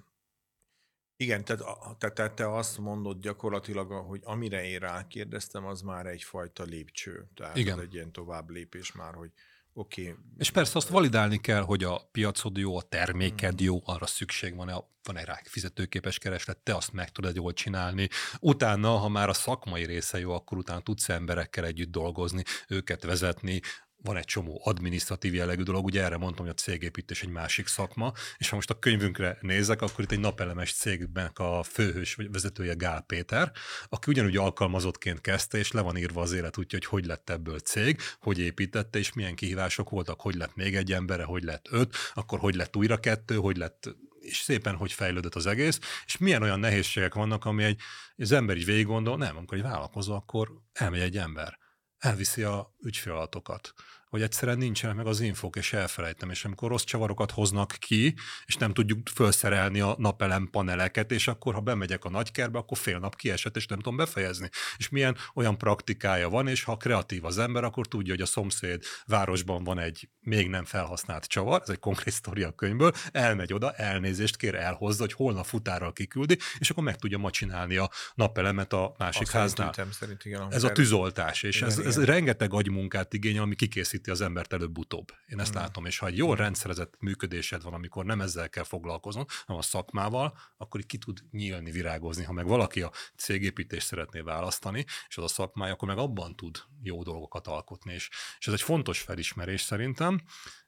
igen, 1.23 1.45
tehát, 1.45 1.63
tehát, 1.99 2.15
tehát 2.15 2.33
te 2.35 2.55
azt 2.55 2.79
mondod 2.79 3.21
gyakorlatilag, 3.21 3.91
hogy 3.91 4.21
amire 4.25 4.65
én 4.65 4.79
rákérdeztem, 4.79 5.65
az 5.65 5.81
már 5.81 6.07
egyfajta 6.07 6.63
lépcső. 6.63 7.29
Tehát 7.35 7.57
Igen. 7.57 7.79
ez 7.79 7.85
egy 7.85 7.95
ilyen 7.95 8.13
tovább 8.13 8.51
lépés 8.51 8.93
már, 8.93 9.15
hogy 9.15 9.31
oké. 9.73 10.03
Okay. 10.03 10.15
És 10.39 10.51
persze 10.51 10.77
azt 10.77 10.89
validálni 10.89 11.41
kell, 11.41 11.63
hogy 11.63 11.85
a 11.85 12.09
piacod 12.13 12.57
jó, 12.57 12.77
a 12.77 12.83
terméked 12.83 13.57
hmm. 13.57 13.67
jó, 13.67 13.83
arra 13.85 14.07
szükség 14.07 14.57
van, 14.57 14.85
van 15.03 15.17
egy 15.17 15.25
rá 15.25 15.41
fizetőképes 15.45 16.19
kereslet, 16.19 16.59
te 16.59 16.75
azt 16.75 16.93
meg 16.93 17.11
tudod 17.11 17.35
jól 17.35 17.53
csinálni. 17.53 18.09
Utána, 18.41 18.97
ha 18.97 19.09
már 19.09 19.29
a 19.29 19.33
szakmai 19.33 19.85
része 19.85 20.19
jó, 20.19 20.33
akkor 20.33 20.59
utána 20.59 20.81
tudsz 20.81 21.09
emberekkel 21.09 21.65
együtt 21.65 21.91
dolgozni, 21.91 22.43
őket 22.69 23.03
vezetni, 23.03 23.61
van 24.03 24.17
egy 24.17 24.25
csomó 24.25 24.61
adminisztratív 24.65 25.35
jellegű 25.35 25.63
dolog, 25.63 25.85
ugye 25.85 26.03
erre 26.03 26.17
mondtam, 26.17 26.45
hogy 26.45 26.55
a 26.59 26.63
cégépítés 26.63 27.23
egy 27.23 27.29
másik 27.29 27.67
szakma, 27.67 28.13
és 28.37 28.49
ha 28.49 28.55
most 28.55 28.71
a 28.71 28.79
könyvünkre 28.79 29.39
nézek, 29.41 29.83
akkor 29.83 30.05
itt 30.05 30.13
egy 30.13 30.21
napelemes 30.21 30.73
cégben 30.73 31.27
a 31.35 31.63
főhős 31.63 32.15
vagy 32.15 32.31
vezetője 32.31 32.75
Gál 32.75 33.01
Péter, 33.01 33.53
aki 33.89 34.11
ugyanúgy 34.11 34.37
alkalmazottként 34.37 35.21
kezdte, 35.21 35.59
és 35.59 35.73
le 35.73 35.81
van 35.81 35.97
írva 35.97 36.21
az 36.21 36.33
élet 36.33 36.59
útja, 36.59 36.79
hogy 36.79 36.87
hogy 36.87 37.07
lett 37.07 37.31
ebből 37.31 37.59
cég, 37.59 38.01
hogy 38.21 38.39
építette, 38.39 38.99
és 38.99 39.13
milyen 39.13 39.35
kihívások 39.35 39.91
voltak, 39.91 40.21
hogy 40.21 40.35
lett 40.35 40.55
még 40.55 40.77
egy 40.77 40.93
embere, 40.93 41.25
hogy 41.25 41.43
lett 41.43 41.67
öt, 41.71 41.97
akkor 42.15 42.39
hogy 42.39 42.55
lett 42.55 42.77
újra 42.77 42.97
kettő, 42.97 43.37
hogy 43.37 43.57
lett 43.57 43.89
és 44.21 44.37
szépen 44.41 44.75
hogy 44.75 44.93
fejlődött 44.93 45.35
az 45.35 45.47
egész, 45.47 45.79
és 46.07 46.17
milyen 46.17 46.43
olyan 46.43 46.61
nehézségek 46.61 47.15
vannak, 47.15 47.45
ami 47.45 47.65
egy, 47.65 47.81
az 48.17 48.33
ember 48.33 48.57
így 48.57 48.65
végig 48.65 48.87
gondol, 48.87 49.17
nem, 49.17 49.37
amikor 49.37 49.57
egy 49.57 49.63
vállalkozó, 49.63 50.15
akkor 50.15 50.49
elmegy 50.73 51.01
egy 51.01 51.17
ember, 51.17 51.59
elviszi 52.03 52.43
a 52.43 52.75
ügyfélatokat, 52.81 53.75
hogy 54.13 54.23
egyszerűen 54.23 54.59
nincsenek 54.59 54.97
meg 54.97 55.07
az 55.07 55.21
infók, 55.21 55.57
és 55.57 55.73
elfelejtem, 55.73 56.31
és 56.31 56.45
amikor 56.45 56.69
rossz 56.69 56.85
csavarokat 56.85 57.31
hoznak 57.31 57.77
ki, 57.79 58.15
és 58.45 58.57
nem 58.57 58.73
tudjuk 58.73 59.09
felszerelni 59.15 59.81
a 59.81 59.95
napelem 59.99 60.49
paneleket, 60.51 61.13
és 61.13 61.29
akkor, 61.29 61.55
ha 61.55 61.61
bemegyek 61.61 62.05
a 62.05 62.11
nagykerbe, 62.11 62.59
akkor 62.59 62.79
fél 62.79 62.99
nap 62.99 63.17
kiesett, 63.17 63.57
és 63.57 63.67
nem 63.67 63.79
tudom 63.79 63.97
befejezni. 63.97 64.49
És 64.77 64.89
milyen 64.89 65.17
olyan 65.35 65.59
praktikája 65.59 66.29
van, 66.29 66.49
és 66.49 66.65
ha 66.65 66.77
kreatív 66.77 67.25
az 67.25 67.39
ember, 67.39 67.65
akkor 67.65 67.87
tudja, 67.87 68.13
hogy 68.13 68.23
a 68.23 68.27
szomszéd 68.27 68.83
városban 69.07 69.65
van 69.65 69.79
egy 69.79 70.09
még 70.21 70.49
nem 70.49 70.65
felhasznált 70.65 71.25
csavar, 71.25 71.61
ez 71.63 71.69
egy 71.69 71.79
konkrét 71.79 72.15
sztori 72.15 72.43
a 72.43 72.53
könyvből, 72.53 72.93
elmegy 73.13 73.53
oda, 73.53 73.73
elnézést 73.73 74.37
kér, 74.37 74.55
elhozza, 74.55 75.03
hogy 75.03 75.13
holnap 75.13 75.45
futárral 75.45 75.93
kiküldi, 75.93 76.39
és 76.59 76.71
akkor 76.71 76.85
meg 76.85 76.97
tudja 76.97 77.19
ma 77.19 77.31
csinálni 77.31 77.77
a 77.77 77.91
napelemet 78.15 78.73
a 78.73 78.95
másik 78.99 79.23
Azt 79.23 79.31
háznál. 79.31 79.73
Szerint, 79.91 80.25
igen, 80.25 80.47
Ez 80.51 80.65
a 80.65 80.73
tűzoltás, 80.73 81.43
és 81.43 81.57
Igen, 81.57 81.69
ez, 81.69 81.79
ez 81.79 81.95
igen. 81.95 82.07
rengeteg 82.07 82.53
agymunkát 82.53 83.15
igényel, 83.15 83.43
ami 83.43 83.55
kikészíti 84.03 84.11
az 84.11 84.21
embert 84.21 84.53
előbb-utóbb. 84.53 85.13
Én 85.27 85.41
ezt 85.41 85.53
Mhm. 85.53 85.63
látom, 85.63 85.85
és 85.87 85.99
ha 85.99 86.07
egy 86.07 86.17
jól 86.17 86.37
rendszerezett 86.37 86.95
működésed 87.01 87.63
van, 87.63 87.75
amikor 87.75 88.05
nem 88.05 88.21
ezzel 88.21 88.49
kell 88.49 88.65
foglalkoznod, 88.65 89.29
hanem 89.47 89.61
a 89.61 89.65
szakmával, 89.65 90.39
akkor 90.57 90.81
ki 90.87 90.99
tud 90.99 91.19
nyílni, 91.31 91.71
virágozni. 91.71 92.25
Ha 92.25 92.33
meg 92.33 92.47
valaki 92.47 92.83
a 92.83 92.93
cégépítést 93.17 93.87
szeretné 93.87 94.21
választani, 94.21 94.85
és 95.09 95.17
az 95.17 95.25
a 95.25 95.29
szakmája, 95.29 95.73
akkor 95.73 95.89
meg 95.89 95.99
abban 95.99 96.37
tud 96.37 96.59
jó 96.83 97.03
dolgokat 97.03 97.47
alkotni. 97.47 97.93
És, 97.93 98.09
és 98.39 98.47
ez 98.47 98.53
egy 98.53 98.63
fontos 98.63 99.01
felismerés 99.01 99.61
szerintem, 99.61 100.21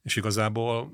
és 0.03 0.17
igazából 0.17 0.93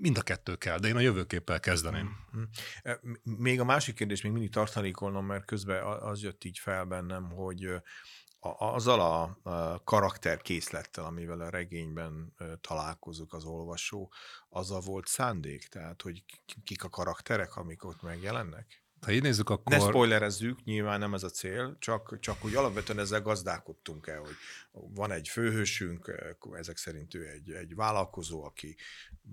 mind 0.00 0.18
a 0.18 0.22
kettő 0.22 0.56
kell, 0.56 0.78
de 0.78 0.88
én 0.88 0.96
a 0.96 1.00
jövőképpel 1.00 1.60
kezdeném. 1.60 2.10
Mhm. 2.32 2.42
E, 2.82 2.98
m- 3.02 3.20
Még 3.38 3.60
a 3.60 3.64
másik 3.64 3.94
kérdés 3.94 4.22
még 4.22 4.32
mindig 4.32 4.50
tartalékolnom, 4.50 5.26
mert 5.26 5.44
közben 5.44 5.82
az 5.82 6.22
jött 6.22 6.44
így 6.44 6.58
fel 6.58 6.84
bennem, 6.84 7.30
hogy 7.30 7.68
azzal 8.40 9.00
a, 9.00 9.38
a 9.50 9.84
karakterkészlettel, 9.84 11.04
amivel 11.04 11.40
a 11.40 11.48
regényben 11.50 12.32
ö, 12.36 12.52
találkozik 12.60 13.32
az 13.32 13.44
olvasó, 13.44 14.12
azzal 14.48 14.80
volt 14.80 15.06
szándék? 15.06 15.66
Tehát, 15.66 16.02
hogy 16.02 16.24
ki- 16.24 16.62
kik 16.64 16.84
a 16.84 16.88
karakterek, 16.88 17.56
amik 17.56 17.84
ott 17.84 18.02
megjelennek? 18.02 18.87
Ha 19.00 19.12
így 19.12 19.22
nézzük, 19.22 19.50
akkor... 19.50 19.72
Ne 19.72 19.78
spoilerezzük, 19.78 20.64
nyilván 20.64 20.98
nem 20.98 21.14
ez 21.14 21.22
a 21.22 21.28
cél, 21.28 21.76
csak, 21.78 22.20
csak 22.20 22.44
úgy 22.44 22.54
alapvetően 22.54 22.98
ezzel 22.98 23.22
gazdálkodtunk 23.22 24.06
el, 24.06 24.18
hogy 24.18 24.34
van 24.70 25.10
egy 25.10 25.28
főhősünk, 25.28 26.12
ezek 26.52 26.76
szerint 26.76 27.14
ő 27.14 27.28
egy, 27.28 27.50
egy 27.50 27.74
vállalkozó, 27.74 28.44
aki 28.44 28.76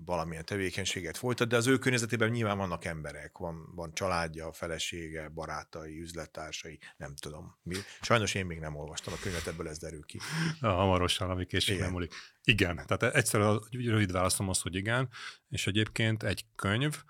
valamilyen 0.04 0.44
tevékenységet 0.44 1.16
folytat, 1.16 1.48
de 1.48 1.56
az 1.56 1.66
ő 1.66 1.78
környezetében 1.78 2.30
nyilván 2.30 2.58
vannak 2.58 2.84
emberek, 2.84 3.38
van, 3.38 3.72
van 3.74 3.94
családja, 3.94 4.52
felesége, 4.52 5.28
barátai, 5.28 6.00
üzlettársai, 6.00 6.78
nem 6.96 7.14
tudom. 7.14 7.58
Mi. 7.62 7.76
Sajnos 8.00 8.34
én 8.34 8.46
még 8.46 8.58
nem 8.58 8.76
olvastam 8.76 9.12
a 9.12 9.16
könyvet, 9.22 9.46
ebből 9.46 9.68
ez 9.68 9.78
derül 9.78 10.04
ki. 10.04 10.18
A 10.60 10.66
hamarosan, 10.66 11.30
ami 11.30 11.46
később 11.46 11.78
nem 11.78 11.90
múlik. 11.90 12.14
Igen, 12.44 12.80
tehát 12.86 13.14
egyszerűen 13.14 13.60
rövid 13.70 14.12
válaszom 14.12 14.48
az, 14.48 14.60
hogy 14.60 14.74
igen, 14.74 15.08
és 15.48 15.66
egyébként 15.66 16.22
egy 16.22 16.44
könyv, 16.56 17.02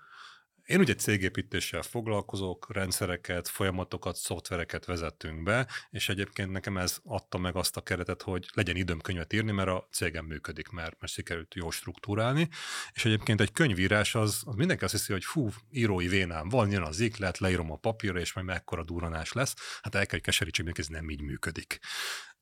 én 0.67 0.79
ugye 0.79 0.95
cégépítéssel 0.95 1.81
foglalkozok, 1.81 2.73
rendszereket, 2.73 3.47
folyamatokat, 3.47 4.15
szoftvereket 4.15 4.85
vezettünk 4.85 5.43
be, 5.43 5.67
és 5.89 6.09
egyébként 6.09 6.51
nekem 6.51 6.77
ez 6.77 6.97
adta 7.03 7.37
meg 7.37 7.55
azt 7.55 7.77
a 7.77 7.81
keretet, 7.81 8.21
hogy 8.21 8.49
legyen 8.53 8.75
időm 8.75 8.99
könyvet 8.99 9.33
írni, 9.33 9.51
mert 9.51 9.69
a 9.69 9.87
cégem 9.91 10.25
működik, 10.25 10.69
mert, 10.69 10.95
mert 10.99 11.13
sikerült 11.13 11.55
jó 11.55 11.71
struktúrálni, 11.71 12.49
és 12.93 13.05
egyébként 13.05 13.41
egy 13.41 13.51
könyvírás 13.51 14.15
az, 14.15 14.41
az 14.45 14.55
mindenki 14.55 14.83
azt 14.83 14.93
hiszi, 14.93 15.11
hogy 15.11 15.23
fú, 15.23 15.49
írói 15.69 16.07
vénám 16.07 16.49
van, 16.49 16.71
jön 16.71 16.83
az 16.83 16.99
iklet, 16.99 17.37
leírom 17.37 17.71
a 17.71 17.75
papírra, 17.75 18.19
és 18.19 18.33
majd 18.33 18.47
mekkora 18.47 18.83
durranás 18.83 19.33
lesz. 19.33 19.55
Hát 19.81 19.95
el 19.95 20.01
kell, 20.01 20.09
hogy 20.11 20.21
keserítsük, 20.21 20.77
ez 20.77 20.87
nem 20.87 21.09
így 21.09 21.21
működik. 21.21 21.79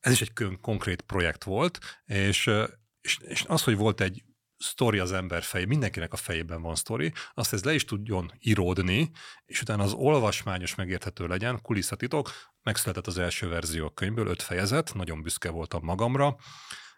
Ez 0.00 0.12
is 0.12 0.20
egy 0.20 0.32
konkrét 0.60 1.00
projekt 1.02 1.44
volt, 1.44 1.78
és, 2.04 2.50
és, 3.00 3.18
és 3.18 3.44
az, 3.46 3.62
hogy 3.62 3.76
volt 3.76 4.00
egy 4.00 4.22
sztori 4.58 4.98
az 4.98 5.12
ember 5.12 5.42
fej, 5.42 5.64
mindenkinek 5.64 6.12
a 6.12 6.16
fejében 6.16 6.62
van 6.62 6.74
sztori, 6.74 7.12
azt 7.34 7.52
ez 7.52 7.64
le 7.64 7.74
is 7.74 7.84
tudjon 7.84 8.32
íródni, 8.40 9.10
és 9.46 9.60
utána 9.60 9.82
az 9.82 9.92
olvasmányos 9.92 10.74
megérthető 10.74 11.26
legyen, 11.26 11.62
kulisszatitok, 11.62 12.30
megszületett 12.62 13.06
az 13.06 13.18
első 13.18 13.48
verzió 13.48 13.86
a 13.86 13.94
könyvből, 13.94 14.26
öt 14.26 14.42
fejezet, 14.42 14.94
nagyon 14.94 15.22
büszke 15.22 15.50
voltam 15.50 15.84
magamra, 15.84 16.36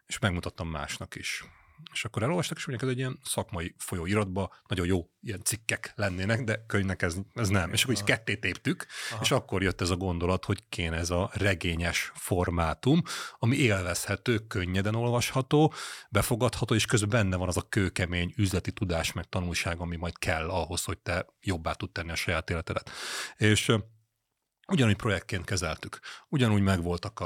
és 0.06 0.18
megmutattam 0.18 0.68
másnak 0.68 1.14
is. 1.14 1.44
És 1.92 2.04
akkor 2.04 2.22
elolvastak, 2.22 2.56
és 2.56 2.66
mondják, 2.66 2.90
ez 2.90 2.94
egy 2.96 3.00
ilyen 3.00 3.18
szakmai 3.22 3.74
folyóiratba 3.78 4.54
nagyon 4.68 4.86
jó 4.86 5.10
ilyen 5.20 5.42
cikkek 5.44 5.92
lennének, 5.96 6.44
de 6.44 6.64
könyvnek 6.66 7.02
ez, 7.02 7.16
ez 7.34 7.48
nem. 7.48 7.72
És 7.72 7.82
akkor 7.82 7.94
így 7.94 8.04
ketté 8.04 8.36
téptük, 8.36 8.86
Aha. 9.10 9.20
és 9.22 9.30
akkor 9.30 9.62
jött 9.62 9.80
ez 9.80 9.90
a 9.90 9.96
gondolat, 9.96 10.44
hogy 10.44 10.62
kéne 10.68 10.96
ez 10.96 11.10
a 11.10 11.30
regényes 11.32 12.12
formátum, 12.14 13.02
ami 13.38 13.56
élvezhető, 13.56 14.38
könnyeden 14.38 14.94
olvasható, 14.94 15.72
befogadható, 16.10 16.74
és 16.74 16.86
közben 16.86 17.08
benne 17.08 17.36
van 17.36 17.48
az 17.48 17.56
a 17.56 17.68
kőkemény 17.68 18.32
üzleti 18.36 18.72
tudás, 18.72 19.12
meg 19.12 19.28
tanulság, 19.28 19.80
ami 19.80 19.96
majd 19.96 20.18
kell 20.18 20.48
ahhoz, 20.48 20.84
hogy 20.84 20.98
te 20.98 21.26
jobbá 21.40 21.72
tud 21.72 21.90
tenni 21.90 22.10
a 22.10 22.14
saját 22.14 22.50
életedet. 22.50 22.90
És 23.36 23.72
Ugyanúgy 24.72 24.96
projektként 24.96 25.44
kezeltük. 25.44 25.98
Ugyanúgy 26.28 26.62
megvoltak 26.62 27.20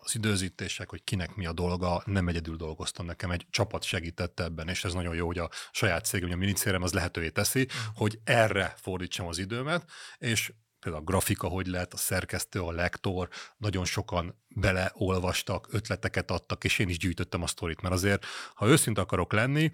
az 0.00 0.14
időzítések, 0.14 0.90
hogy 0.90 1.04
kinek 1.04 1.34
mi 1.34 1.46
a 1.46 1.52
dolga, 1.52 2.02
nem 2.04 2.28
egyedül 2.28 2.56
dolgoztam, 2.56 3.06
nekem 3.06 3.30
egy 3.30 3.46
csapat 3.50 3.82
segített 3.82 4.40
ebben, 4.40 4.68
és 4.68 4.84
ez 4.84 4.92
nagyon 4.92 5.14
jó, 5.14 5.26
hogy 5.26 5.38
a 5.38 5.50
saját 5.72 6.04
cégem, 6.04 6.30
a 6.30 6.36
minicérem 6.36 6.82
az 6.82 6.92
lehetővé 6.92 7.28
teszi, 7.28 7.68
hogy 7.94 8.18
erre 8.24 8.74
fordítsam 8.76 9.26
az 9.26 9.38
időmet, 9.38 9.90
és 10.18 10.52
például 10.80 11.02
a 11.02 11.06
grafika 11.06 11.48
hogy 11.48 11.66
lett, 11.66 11.92
a 11.92 11.96
szerkesztő, 11.96 12.60
a 12.60 12.72
lektor, 12.72 13.28
nagyon 13.56 13.84
sokan 13.84 14.42
beleolvastak, 14.48 15.68
ötleteket 15.70 16.30
adtak, 16.30 16.64
és 16.64 16.78
én 16.78 16.88
is 16.88 16.98
gyűjtöttem 16.98 17.42
a 17.42 17.46
sztorit, 17.46 17.80
mert 17.80 17.94
azért, 17.94 18.26
ha 18.54 18.66
őszinte 18.66 19.00
akarok 19.00 19.32
lenni, 19.32 19.70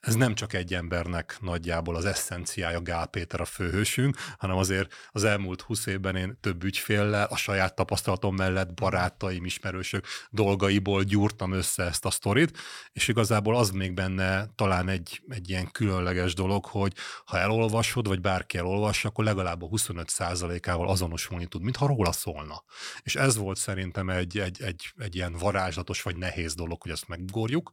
ez 0.00 0.14
nem 0.14 0.34
csak 0.34 0.52
egy 0.52 0.74
embernek 0.74 1.36
nagyjából 1.40 1.96
az 1.96 2.04
eszenciája 2.04 2.80
Gál 2.80 3.06
Péter 3.06 3.40
a 3.40 3.44
főhősünk, 3.44 4.16
hanem 4.38 4.56
azért 4.56 4.94
az 5.10 5.24
elmúlt 5.24 5.60
húsz 5.60 5.86
évben 5.86 6.16
én 6.16 6.38
több 6.40 6.64
ügyféllel, 6.64 7.26
a 7.30 7.36
saját 7.36 7.74
tapasztalatom 7.74 8.34
mellett 8.34 8.74
barátaim, 8.74 9.44
ismerősök 9.44 10.06
dolgaiból 10.30 11.02
gyúrtam 11.02 11.52
össze 11.52 11.82
ezt 11.82 12.04
a 12.04 12.10
sztorit, 12.10 12.58
és 12.92 13.08
igazából 13.08 13.56
az 13.56 13.70
még 13.70 13.94
benne 13.94 14.46
talán 14.54 14.88
egy, 14.88 15.22
egy 15.28 15.48
ilyen 15.48 15.70
különleges 15.70 16.34
dolog, 16.34 16.64
hogy 16.64 16.92
ha 17.24 17.38
elolvasod, 17.38 18.08
vagy 18.08 18.20
bárki 18.20 18.58
elolvassa, 18.58 19.08
akkor 19.08 19.24
legalább 19.24 19.62
a 19.62 19.66
25%-ával 19.66 20.88
azonosulni 20.88 21.46
tud, 21.46 21.62
mintha 21.62 21.86
róla 21.86 22.12
szólna. 22.12 22.64
És 23.02 23.16
ez 23.16 23.36
volt 23.36 23.56
szerintem 23.56 24.10
egy, 24.10 24.38
egy, 24.38 24.62
egy, 24.62 24.92
egy 24.98 25.14
ilyen 25.14 25.32
varázslatos 25.32 26.02
vagy 26.02 26.16
nehéz 26.16 26.54
dolog, 26.54 26.82
hogy 26.82 26.90
ezt 26.90 27.08
meggorjuk, 27.08 27.70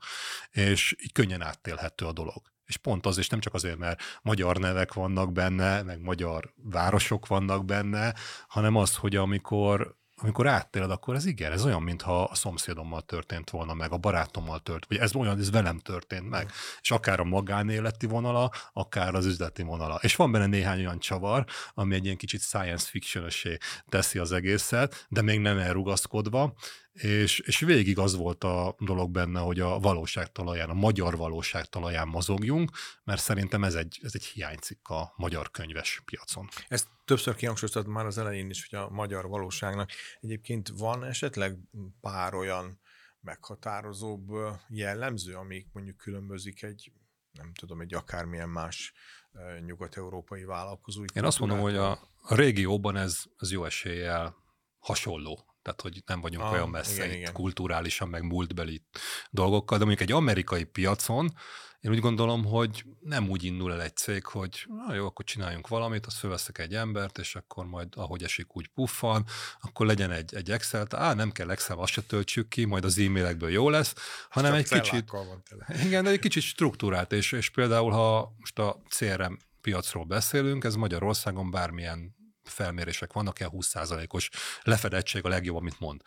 és 0.51 0.95
így 1.01 1.11
könnyen 1.11 1.41
áttélhető 1.41 2.05
a 2.05 2.13
dolog. 2.15 2.41
És 2.65 2.77
pont 2.77 3.05
az, 3.05 3.17
és 3.17 3.29
nem 3.29 3.39
csak 3.39 3.53
azért, 3.53 3.77
mert 3.77 4.01
magyar 4.21 4.57
nevek 4.57 4.93
vannak 4.93 5.31
benne, 5.31 5.81
meg 5.81 6.01
magyar 6.01 6.53
városok 6.55 7.27
vannak 7.27 7.65
benne, 7.65 8.13
hanem 8.47 8.75
az, 8.75 8.95
hogy 8.95 9.15
amikor 9.15 9.97
amikor 10.17 10.47
áttéled, 10.47 10.91
akkor 10.91 11.15
ez 11.15 11.25
igen, 11.25 11.51
ez 11.51 11.65
olyan, 11.65 11.83
mintha 11.83 12.23
a 12.23 12.35
szomszédommal 12.35 13.01
történt 13.01 13.49
volna 13.49 13.73
meg, 13.73 13.91
a 13.91 13.97
barátommal 13.97 14.59
történt, 14.59 14.85
vagy 14.87 14.97
ez 14.97 15.15
olyan, 15.15 15.39
ez 15.39 15.51
velem 15.51 15.79
történt 15.79 16.29
meg. 16.29 16.51
És 16.81 16.91
akár 16.91 17.19
a 17.19 17.23
magánéleti 17.23 18.05
vonala, 18.05 18.51
akár 18.73 19.15
az 19.15 19.25
üzleti 19.25 19.63
vonala. 19.63 19.99
És 20.01 20.15
van 20.15 20.31
benne 20.31 20.45
néhány 20.45 20.79
olyan 20.79 20.99
csavar, 20.99 21.45
ami 21.73 21.95
egy 21.95 22.03
ilyen 22.05 22.17
kicsit 22.17 22.41
science 22.41 22.87
fiction 22.89 23.27
teszi 23.89 24.19
az 24.19 24.31
egészet, 24.31 25.05
de 25.09 25.21
még 25.21 25.39
nem 25.39 25.57
elrugaszkodva, 25.57 26.53
és, 26.93 27.39
és 27.39 27.59
végig 27.59 27.97
az 27.99 28.15
volt 28.15 28.43
a 28.43 28.75
dolog 28.79 29.11
benne, 29.11 29.39
hogy 29.39 29.59
a 29.59 29.79
valóság 29.79 30.31
talaján, 30.31 30.69
a 30.69 30.73
magyar 30.73 31.17
valóság 31.17 31.65
talaján 31.65 32.07
mozogjunk, 32.07 32.71
mert 33.03 33.21
szerintem 33.21 33.63
ez 33.63 33.73
egy, 33.73 33.99
ez 34.03 34.11
egy 34.13 34.25
hiánycikk 34.25 34.89
a 34.89 35.13
magyar 35.15 35.51
könyves 35.51 36.01
piacon. 36.05 36.47
Ezt 36.67 36.87
többször 37.05 37.35
kihangsúlyoztad 37.35 37.87
már 37.87 38.05
az 38.05 38.17
elején 38.17 38.49
is, 38.49 38.67
hogy 38.69 38.79
a 38.79 38.89
magyar 38.89 39.27
valóságnak 39.27 39.89
egyébként 40.19 40.69
van 40.77 41.03
esetleg 41.03 41.57
pár 42.01 42.33
olyan 42.33 42.79
meghatározóbb 43.21 44.29
jellemző, 44.69 45.35
amik 45.35 45.67
mondjuk 45.73 45.97
különbözik 45.97 46.63
egy, 46.63 46.91
nem 47.31 47.53
tudom, 47.53 47.81
egy 47.81 47.93
akármilyen 47.93 48.49
más 48.49 48.93
nyugat-európai 49.65 50.43
vállalkozói 50.43 51.05
Én 51.13 51.23
azt 51.23 51.39
mondom, 51.39 51.59
hogy 51.59 51.75
a, 51.75 51.91
a 52.21 52.35
régióban 52.35 52.97
ez, 52.97 53.23
ez 53.37 53.51
jó 53.51 53.65
eséllyel 53.65 54.35
hasonló. 54.79 55.54
Tehát, 55.65 55.81
hogy 55.81 56.03
nem 56.05 56.21
vagyunk 56.21 56.43
Ah, 56.43 56.51
olyan 56.51 56.69
messze 56.69 56.95
igen, 56.95 57.09
itt 57.09 57.15
igen. 57.15 57.33
kulturálisan, 57.33 58.09
meg 58.09 58.23
múltbeli 58.23 58.81
dolgokkal, 59.29 59.77
de 59.77 59.85
mondjuk 59.85 60.09
egy 60.09 60.15
amerikai 60.15 60.63
piacon 60.63 61.33
én 61.85 61.91
úgy 61.91 61.99
gondolom, 61.99 62.45
hogy 62.45 62.85
nem 62.99 63.29
úgy 63.29 63.43
indul 63.43 63.73
el 63.73 63.81
egy 63.81 63.95
cég, 63.95 64.25
hogy 64.25 64.65
na 64.87 64.93
jó, 64.93 65.05
akkor 65.05 65.25
csináljunk 65.25 65.67
valamit, 65.67 66.05
azt 66.05 66.17
fölveszek 66.17 66.57
egy 66.57 66.73
embert, 66.73 67.17
és 67.17 67.35
akkor 67.35 67.65
majd 67.65 67.87
ahogy 67.95 68.23
esik, 68.23 68.55
úgy 68.55 68.67
puffan, 68.67 69.25
akkor 69.61 69.85
legyen 69.85 70.11
egy, 70.11 70.35
egy 70.35 70.51
Excel, 70.51 70.87
á, 70.89 71.13
nem 71.13 71.31
kell 71.31 71.49
Excel, 71.49 71.77
azt 71.77 71.91
se 71.91 72.01
töltsük 72.01 72.47
ki, 72.47 72.65
majd 72.65 72.85
az 72.85 72.97
e-mailekből 72.97 73.49
jó 73.49 73.69
lesz, 73.69 73.93
hanem 74.29 74.51
Csak 74.51 74.59
egy 74.59 74.81
kicsit, 74.81 75.11
igen, 75.83 76.03
de 76.03 76.09
egy 76.09 76.19
kicsit 76.19 76.43
struktúrált, 76.43 77.11
és, 77.11 77.31
és 77.31 77.49
például, 77.49 77.91
ha 77.91 78.33
most 78.37 78.59
a 78.59 78.81
CRM 78.89 79.33
piacról 79.61 80.05
beszélünk, 80.05 80.63
ez 80.63 80.75
Magyarországon 80.75 81.51
bármilyen 81.51 82.14
felmérések 82.55 83.13
vannak, 83.13 83.39
ilyen 83.39 83.51
20%-os 83.53 84.29
lefedettség 84.61 85.25
a 85.25 85.29
legjobb, 85.29 85.55
amit 85.55 85.79
mond. 85.79 86.01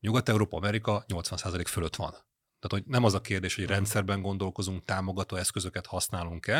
Nyugat-Európa, 0.00 0.56
Amerika 0.56 1.04
80% 1.08 1.64
fölött 1.68 1.96
van. 1.96 2.10
Tehát, 2.10 2.84
hogy 2.84 2.84
nem 2.86 3.04
az 3.04 3.14
a 3.14 3.20
kérdés, 3.20 3.54
hogy 3.54 3.66
rendszerben 3.66 4.22
gondolkozunk, 4.22 4.84
támogató 4.84 5.36
eszközöket 5.36 5.86
használunk-e, 5.86 6.54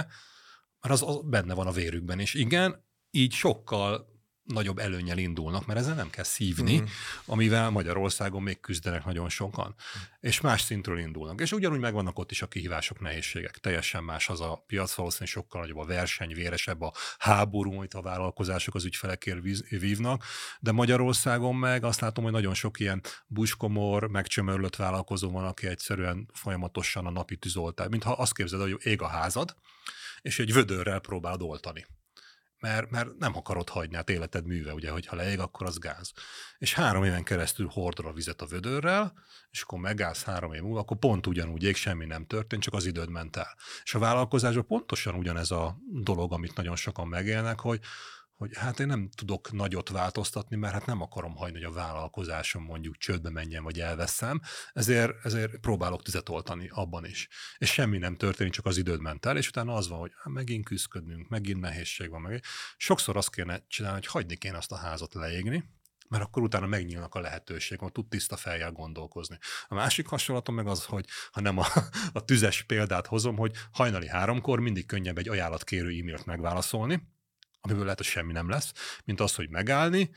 mert 0.81 0.95
az, 0.95 1.03
az 1.03 1.21
benne 1.25 1.55
van 1.55 1.67
a 1.67 1.73
vérükben, 1.73 2.19
és 2.21 2.35
igen, 2.35 2.85
így 3.11 3.33
sokkal 3.33 4.14
nagyobb 4.45 4.79
előnyel 4.79 5.19
indulnak, 5.19 5.67
mert 5.67 5.79
ezzel 5.79 5.95
nem 5.95 6.11
kell 6.11 6.25
szívni, 6.25 6.77
Mhm. 6.77 6.87
amivel 7.27 7.71
Magyarországon 7.71 8.43
még 8.43 8.61
küzdenek 8.61 9.05
nagyon 9.05 9.29
sokan, 9.29 9.75
és 10.21 10.41
más 10.41 10.61
szintről 10.63 10.99
indulnak. 10.99 11.41
És 11.41 11.53
ugyanúgy 11.53 11.79
megvannak 11.81 12.19
ott 12.19 12.31
is 12.31 12.43
a 12.43 12.47
kihívások, 12.47 13.01
nehézségek. 13.01 13.59
Teljesen 13.59 14.05
más 14.05 14.29
az 14.29 14.41
a 14.41 14.65
piac, 14.67 14.95
valószínűleg 14.95 15.33
sokkal 15.33 15.61
nagyobb 15.61 15.77
a 15.79 15.85
verseny, 15.85 16.35
véresebb 16.35 16.81
a 16.83 16.93
háború, 17.19 17.77
amit 17.77 17.95
a 17.95 18.03
vállalkozások 18.03 18.75
az 18.75 18.85
ügyfelekért 18.85 19.41
vívnak, 19.69 20.25
de 20.61 20.73
Magyarországon 20.73 21.57
meg 21.57 21.85
azt 21.85 22.01
látom, 22.01 22.25
hogy 22.25 22.33
nagyon 22.33 22.55
sok 22.55 22.81
ilyen 22.81 23.03
buskomor, 23.27 24.09
megcsömörlött 24.09 24.77
vállalkozó 24.77 25.31
van, 25.31 25.45
aki 25.45 25.67
egyszerűen 25.67 26.29
folyamatosan 26.33 27.07
a 27.07 27.11
napi 27.11 27.37
tűzoltál, 27.37 27.89
mintha 27.89 28.13
azt 28.13 28.35
képzeld, 28.35 28.63
hogy 28.63 28.77
ég 28.83 29.03
a 29.03 29.07
házad, 29.09 29.55
és 30.23 30.39
egy 30.39 30.53
vödörrel 30.53 30.99
próbálod 30.99 31.43
oltani 31.43 31.87
mert, 32.65 32.91
mert 32.91 33.19
nem 33.19 33.37
akarod 33.37 33.69
hagyni, 33.69 33.97
hát 33.97 34.11
életed 34.11 34.47
műve, 34.47 34.73
ugye, 34.73 34.91
hogyha 34.91 35.17
leég, 35.17 35.39
akkor 35.39 35.67
az 35.67 35.79
gáz. 35.79 36.13
És 36.59 36.75
három 36.75 37.05
éven 37.05 37.23
keresztül 37.23 37.67
hordol 37.67 38.07
a 38.07 38.13
vizet 38.13 38.43
a 38.43 38.47
vödörrel, 38.47 39.13
és 39.51 39.63
akkor 39.63 39.79
megállsz 39.79 40.23
három 40.23 40.53
év 40.53 40.63
múlva, 40.63 40.79
akkor 40.79 40.97
pont 40.97 41.27
ugyanúgy 41.27 41.63
ég, 41.63 41.77
semmi 41.77 42.05
nem 42.05 42.27
történt, 42.27 42.63
csak 42.63 42.75
az 42.75 42.87
időd 42.87 43.09
ment 43.09 43.37
el. 43.37 43.57
És 43.83 43.95
a 43.95 43.99
vállalkozásban 43.99 44.67
pontosan 44.67 45.15
ugyanez 45.15 45.51
a 45.51 45.77
dolog, 45.93 46.33
amit 46.33 46.57
nagyon 46.57 46.77
sokan 46.77 47.09
megélnek, 47.09 47.61
hogy 47.61 47.81
hogy 48.37 48.57
hát 48.57 48.81
én 48.81 48.87
nem 48.87 49.09
tudok 49.17 49.53
nagyot 49.53 49.89
változtatni, 49.89 50.57
mert 50.57 50.73
hát 50.73 50.87
nem 50.87 51.01
akarom 51.01 51.37
hagyni, 51.37 51.63
hogy 51.63 51.73
a 51.73 51.75
vállalkozásom 51.75 52.65
mondjuk 52.65 52.97
csődbe 52.97 53.31
menjen, 53.31 53.63
vagy 53.63 53.81
elveszem, 53.81 54.41
ezért, 54.73 55.25
ezért 55.25 55.57
próbálok 55.57 56.03
tüzet 56.03 56.29
oltani 56.29 56.69
abban 56.73 57.05
is. 57.05 57.29
És 57.59 57.73
semmi 57.73 57.99
nem 57.99 58.17
történik, 58.17 58.53
csak 58.53 58.67
az 58.67 58.77
időd 58.77 59.01
ment 59.01 59.27
el, 59.27 59.37
és 59.37 59.49
utána 59.49 59.75
az 59.75 59.89
van, 59.89 59.99
hogy 59.99 60.13
hát 60.23 60.33
megint 60.33 60.65
küzdködünk, 60.65 61.29
megint 61.29 61.61
nehézség 61.61 62.11
van. 62.11 62.21
Meg. 62.21 62.43
Sokszor 62.77 63.17
azt 63.17 63.31
kéne 63.31 63.65
csinálni, 63.69 63.99
hogy 63.99 64.07
hagyni 64.07 64.37
kéne 64.37 64.57
azt 64.57 64.73
a 64.73 64.77
házat 64.77 65.15
leégni, 65.15 65.65
mert 66.09 66.23
akkor 66.23 66.43
utána 66.43 66.67
megnyílnak 66.67 67.15
a 67.15 67.21
lehetőség, 67.21 67.79
hogy 67.79 67.93
tud 67.93 68.09
tiszta 68.09 68.37
fejjel 68.37 68.73
gondolkozni. 68.73 69.39
A 69.67 69.75
másik 69.75 70.07
hasonlatom 70.07 70.55
meg 70.55 70.67
az, 70.67 70.85
hogy 70.85 71.05
ha 71.31 71.41
nem 71.41 71.59
a, 71.59 71.67
a 72.13 72.25
tüzes 72.25 72.63
példát 72.63 73.07
hozom, 73.07 73.37
hogy 73.37 73.53
hajnali 73.73 74.09
háromkor 74.09 74.61
mindig 74.61 74.87
könnyebb 74.87 75.19
egy 75.19 75.29
ajánlatkérő 75.29 75.89
e-mailt 75.89 76.25
megválaszolni, 76.25 77.14
amiből 77.65 77.83
lehet, 77.83 77.99
hogy 77.99 78.07
semmi 78.07 78.33
nem 78.33 78.49
lesz, 78.49 78.73
mint 79.05 79.21
az, 79.21 79.35
hogy 79.35 79.51
megállni, 79.51 80.11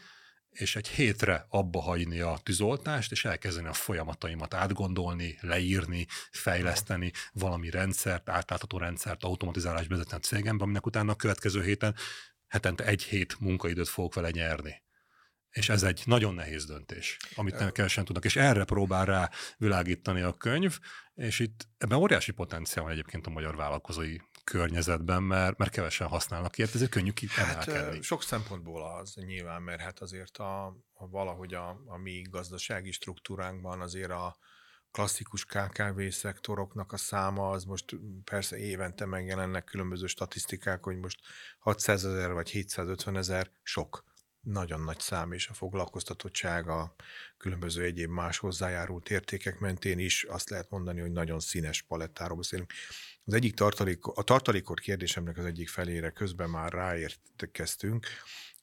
és 0.50 0.76
egy 0.76 0.88
hétre 0.88 1.46
abba 1.50 1.82
hagyni 1.82 2.20
a 2.20 2.40
tűzoltást, 2.44 3.12
és 3.12 3.26
elkezdeni 3.26 3.68
a 3.68 3.74
folyamataimat 3.74 4.54
átgondolni, 4.54 5.38
leírni, 5.42 6.06
fejleszteni 6.32 7.12
valami 7.32 7.70
rendszert, 7.70 8.30
átlátható 8.30 8.78
rendszert, 8.78 9.24
automatizálás 9.24 9.88
vezetni 9.88 10.16
a 10.16 10.20
cégembe, 10.20 10.64
aminek 10.64 10.86
utána 10.86 11.12
a 11.12 11.16
következő 11.16 11.64
héten 11.64 11.96
hetente 12.48 12.86
egy 12.86 13.04
hét 13.04 13.40
munkaidőt 13.40 13.88
fogok 13.88 14.14
vele 14.14 14.30
nyerni. 14.30 14.86
És 15.50 15.70
ez 15.70 15.84
egy 15.84 16.02
nagyon 16.06 16.34
nehéz 16.34 16.66
döntés, 16.66 17.18
amit 17.36 17.60
nem 17.60 17.72
kevesen 17.72 18.06
tudnak. 18.06 18.26
És 18.26 18.36
erre 18.36 18.64
próbál 18.64 19.06
rá 19.06 19.30
világítani 19.58 20.22
a 20.22 20.34
könyv, 20.34 20.80
és 21.14 21.40
itt 21.40 21.68
ebben 21.78 21.98
óriási 21.98 22.32
potenciál 22.32 22.84
van 22.84 22.94
egyébként 22.94 23.28
a 23.28 23.30
magyar 23.30 23.56
vállalkozói 23.56 24.16
környezetben, 24.52 25.24
mert, 25.24 25.58
mert 25.58 25.72
kevesen 25.72 26.08
használnak 26.08 26.58
ilyet, 26.58 26.76
ezért 26.76 26.92
könnyű 26.92 27.12
kiemelkedni. 27.12 27.96
Hát, 27.96 28.04
sok 28.04 28.24
szempontból 28.24 28.98
az 28.98 29.14
nyilván, 29.16 29.62
mert 29.62 29.82
hát 29.82 30.00
azért 30.00 30.38
a, 30.38 30.66
a 30.94 31.08
valahogy 31.10 31.54
a, 31.54 31.82
a 31.86 31.98
mi 31.98 32.22
gazdasági 32.22 32.92
struktúránkban 32.92 33.82
azért 33.82 34.12
a 34.12 34.38
klasszikus 34.92 35.46
KKV 35.46 36.02
szektoroknak 36.10 36.92
a 36.92 36.98
száma, 36.98 37.50
az 37.50 37.64
most 37.64 37.96
persze 38.24 38.58
évente 38.58 39.06
megjelennek 39.06 39.64
különböző 39.64 40.08
statisztikák, 40.08 40.84
hogy 40.84 40.98
most 40.98 41.20
600 41.60 42.06
ezer 42.06 42.34
vagy 42.34 42.50
750 42.50 43.18
ezer 43.18 43.52
sok 43.64 44.04
nagyon 44.52 44.82
nagy 44.82 45.00
szám, 45.00 45.32
és 45.32 45.48
a 45.48 45.54
foglalkoztatottság 45.54 46.68
a 46.68 46.96
különböző 47.38 47.84
egyéb 47.84 48.10
más 48.10 48.38
hozzájárult 48.38 49.10
értékek 49.10 49.60
mentén 49.60 50.00
is 50.00 50.24
azt 50.24 50.50
lehet 50.50 50.70
mondani, 50.70 51.00
hogy 51.00 51.12
nagyon 51.12 51.40
színes 51.40 51.82
palettáról 51.82 52.38
beszélünk. 52.38 52.74
Az 53.26 53.34
egyik 53.34 53.54
tartalék, 53.54 54.06
a 54.06 54.24
tartalékot 54.24 54.80
kérdésemnek 54.80 55.38
az 55.38 55.46
egyik 55.46 55.70
felére 55.70 56.10
közben 56.10 56.50
már 56.50 56.72
ráérkeztünk, 56.72 58.08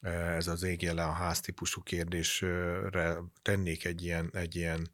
ez 0.01 0.47
az 0.47 0.63
égje 0.63 0.93
le 0.93 1.03
a 1.03 1.11
ház 1.11 1.39
típusú 1.39 1.81
kérdésre 1.81 3.17
tennék 3.41 3.85
egy 3.85 4.03
ilyen, 4.03 4.29
egy 4.33 4.55
ilyen 4.55 4.91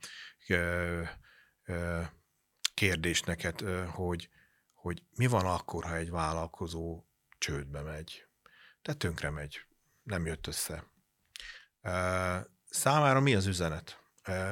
kérdést 2.74 3.26
neked, 3.26 3.60
hogy, 3.88 4.30
hogy 4.74 5.04
mi 5.16 5.28
van 5.28 5.46
akkor, 5.46 5.84
ha 5.84 5.96
egy 5.96 6.10
vállalkozó 6.10 7.04
csődbe 7.38 7.82
megy, 7.82 8.26
tehát 8.82 9.00
tönkre 9.00 9.30
megy, 9.30 9.66
nem 10.12 10.26
jött 10.26 10.48
össze. 10.48 10.84
Számára 12.70 13.20
mi 13.20 13.36
az 13.36 13.46
üzenet? 13.46 14.00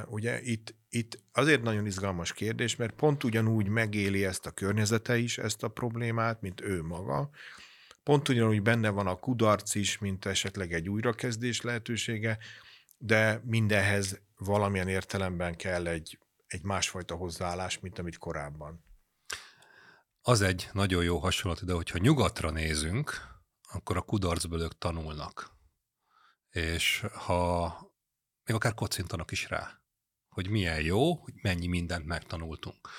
Ugye 0.05 0.41
itt, 0.41 0.75
itt 0.89 1.19
azért 1.31 1.61
nagyon 1.61 1.85
izgalmas 1.85 2.33
kérdés, 2.33 2.75
mert 2.75 2.93
pont 2.93 3.23
ugyanúgy 3.23 3.67
megéli 3.67 4.25
ezt 4.25 4.45
a 4.45 4.51
környezete 4.51 5.17
is, 5.17 5.37
ezt 5.37 5.63
a 5.63 5.67
problémát, 5.67 6.41
mint 6.41 6.61
ő 6.61 6.83
maga. 6.83 7.29
Pont 8.03 8.29
ugyanúgy 8.29 8.61
benne 8.61 8.89
van 8.89 9.07
a 9.07 9.15
kudarc 9.15 9.75
is, 9.75 9.97
mint 9.97 10.25
esetleg 10.25 10.73
egy 10.73 10.89
újrakezdés 10.89 11.61
lehetősége, 11.61 12.37
de 12.97 13.41
mindenhez 13.45 14.21
valamilyen 14.37 14.87
értelemben 14.87 15.55
kell 15.55 15.87
egy, 15.87 16.19
egy 16.47 16.63
másfajta 16.63 17.15
hozzáállás, 17.15 17.79
mint 17.79 17.99
amit 17.99 18.17
korábban. 18.17 18.83
Az 20.21 20.41
egy 20.41 20.69
nagyon 20.73 21.03
jó 21.03 21.17
hasonlat, 21.17 21.65
de 21.65 21.73
hogyha 21.73 21.97
nyugatra 21.97 22.49
nézünk, 22.49 23.27
akkor 23.71 23.97
a 23.97 24.01
kudarcból 24.01 24.61
ők 24.61 24.77
tanulnak. 24.77 25.51
És 26.49 27.05
ha 27.13 27.77
még 28.43 28.55
akár 28.55 28.73
kocintanak 28.73 29.31
is 29.31 29.49
rá, 29.49 29.81
hogy 30.29 30.49
milyen 30.49 30.81
jó, 30.81 31.15
hogy 31.15 31.33
mennyi 31.41 31.67
mindent 31.67 32.05
megtanultunk. 32.05 32.89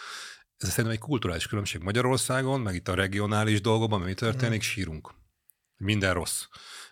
Ez 0.57 0.69
szerintem 0.69 0.93
egy 0.93 0.99
kulturális 0.99 1.47
különbség 1.47 1.83
Magyarországon, 1.83 2.61
meg 2.61 2.75
itt 2.75 2.89
a 2.89 2.95
regionális 2.95 3.61
dolgokban, 3.61 4.01
mi 4.01 4.15
történik, 4.15 4.59
mm. 4.59 4.69
sírunk. 4.69 5.15
Minden 5.77 6.15
rossz. 6.15 6.45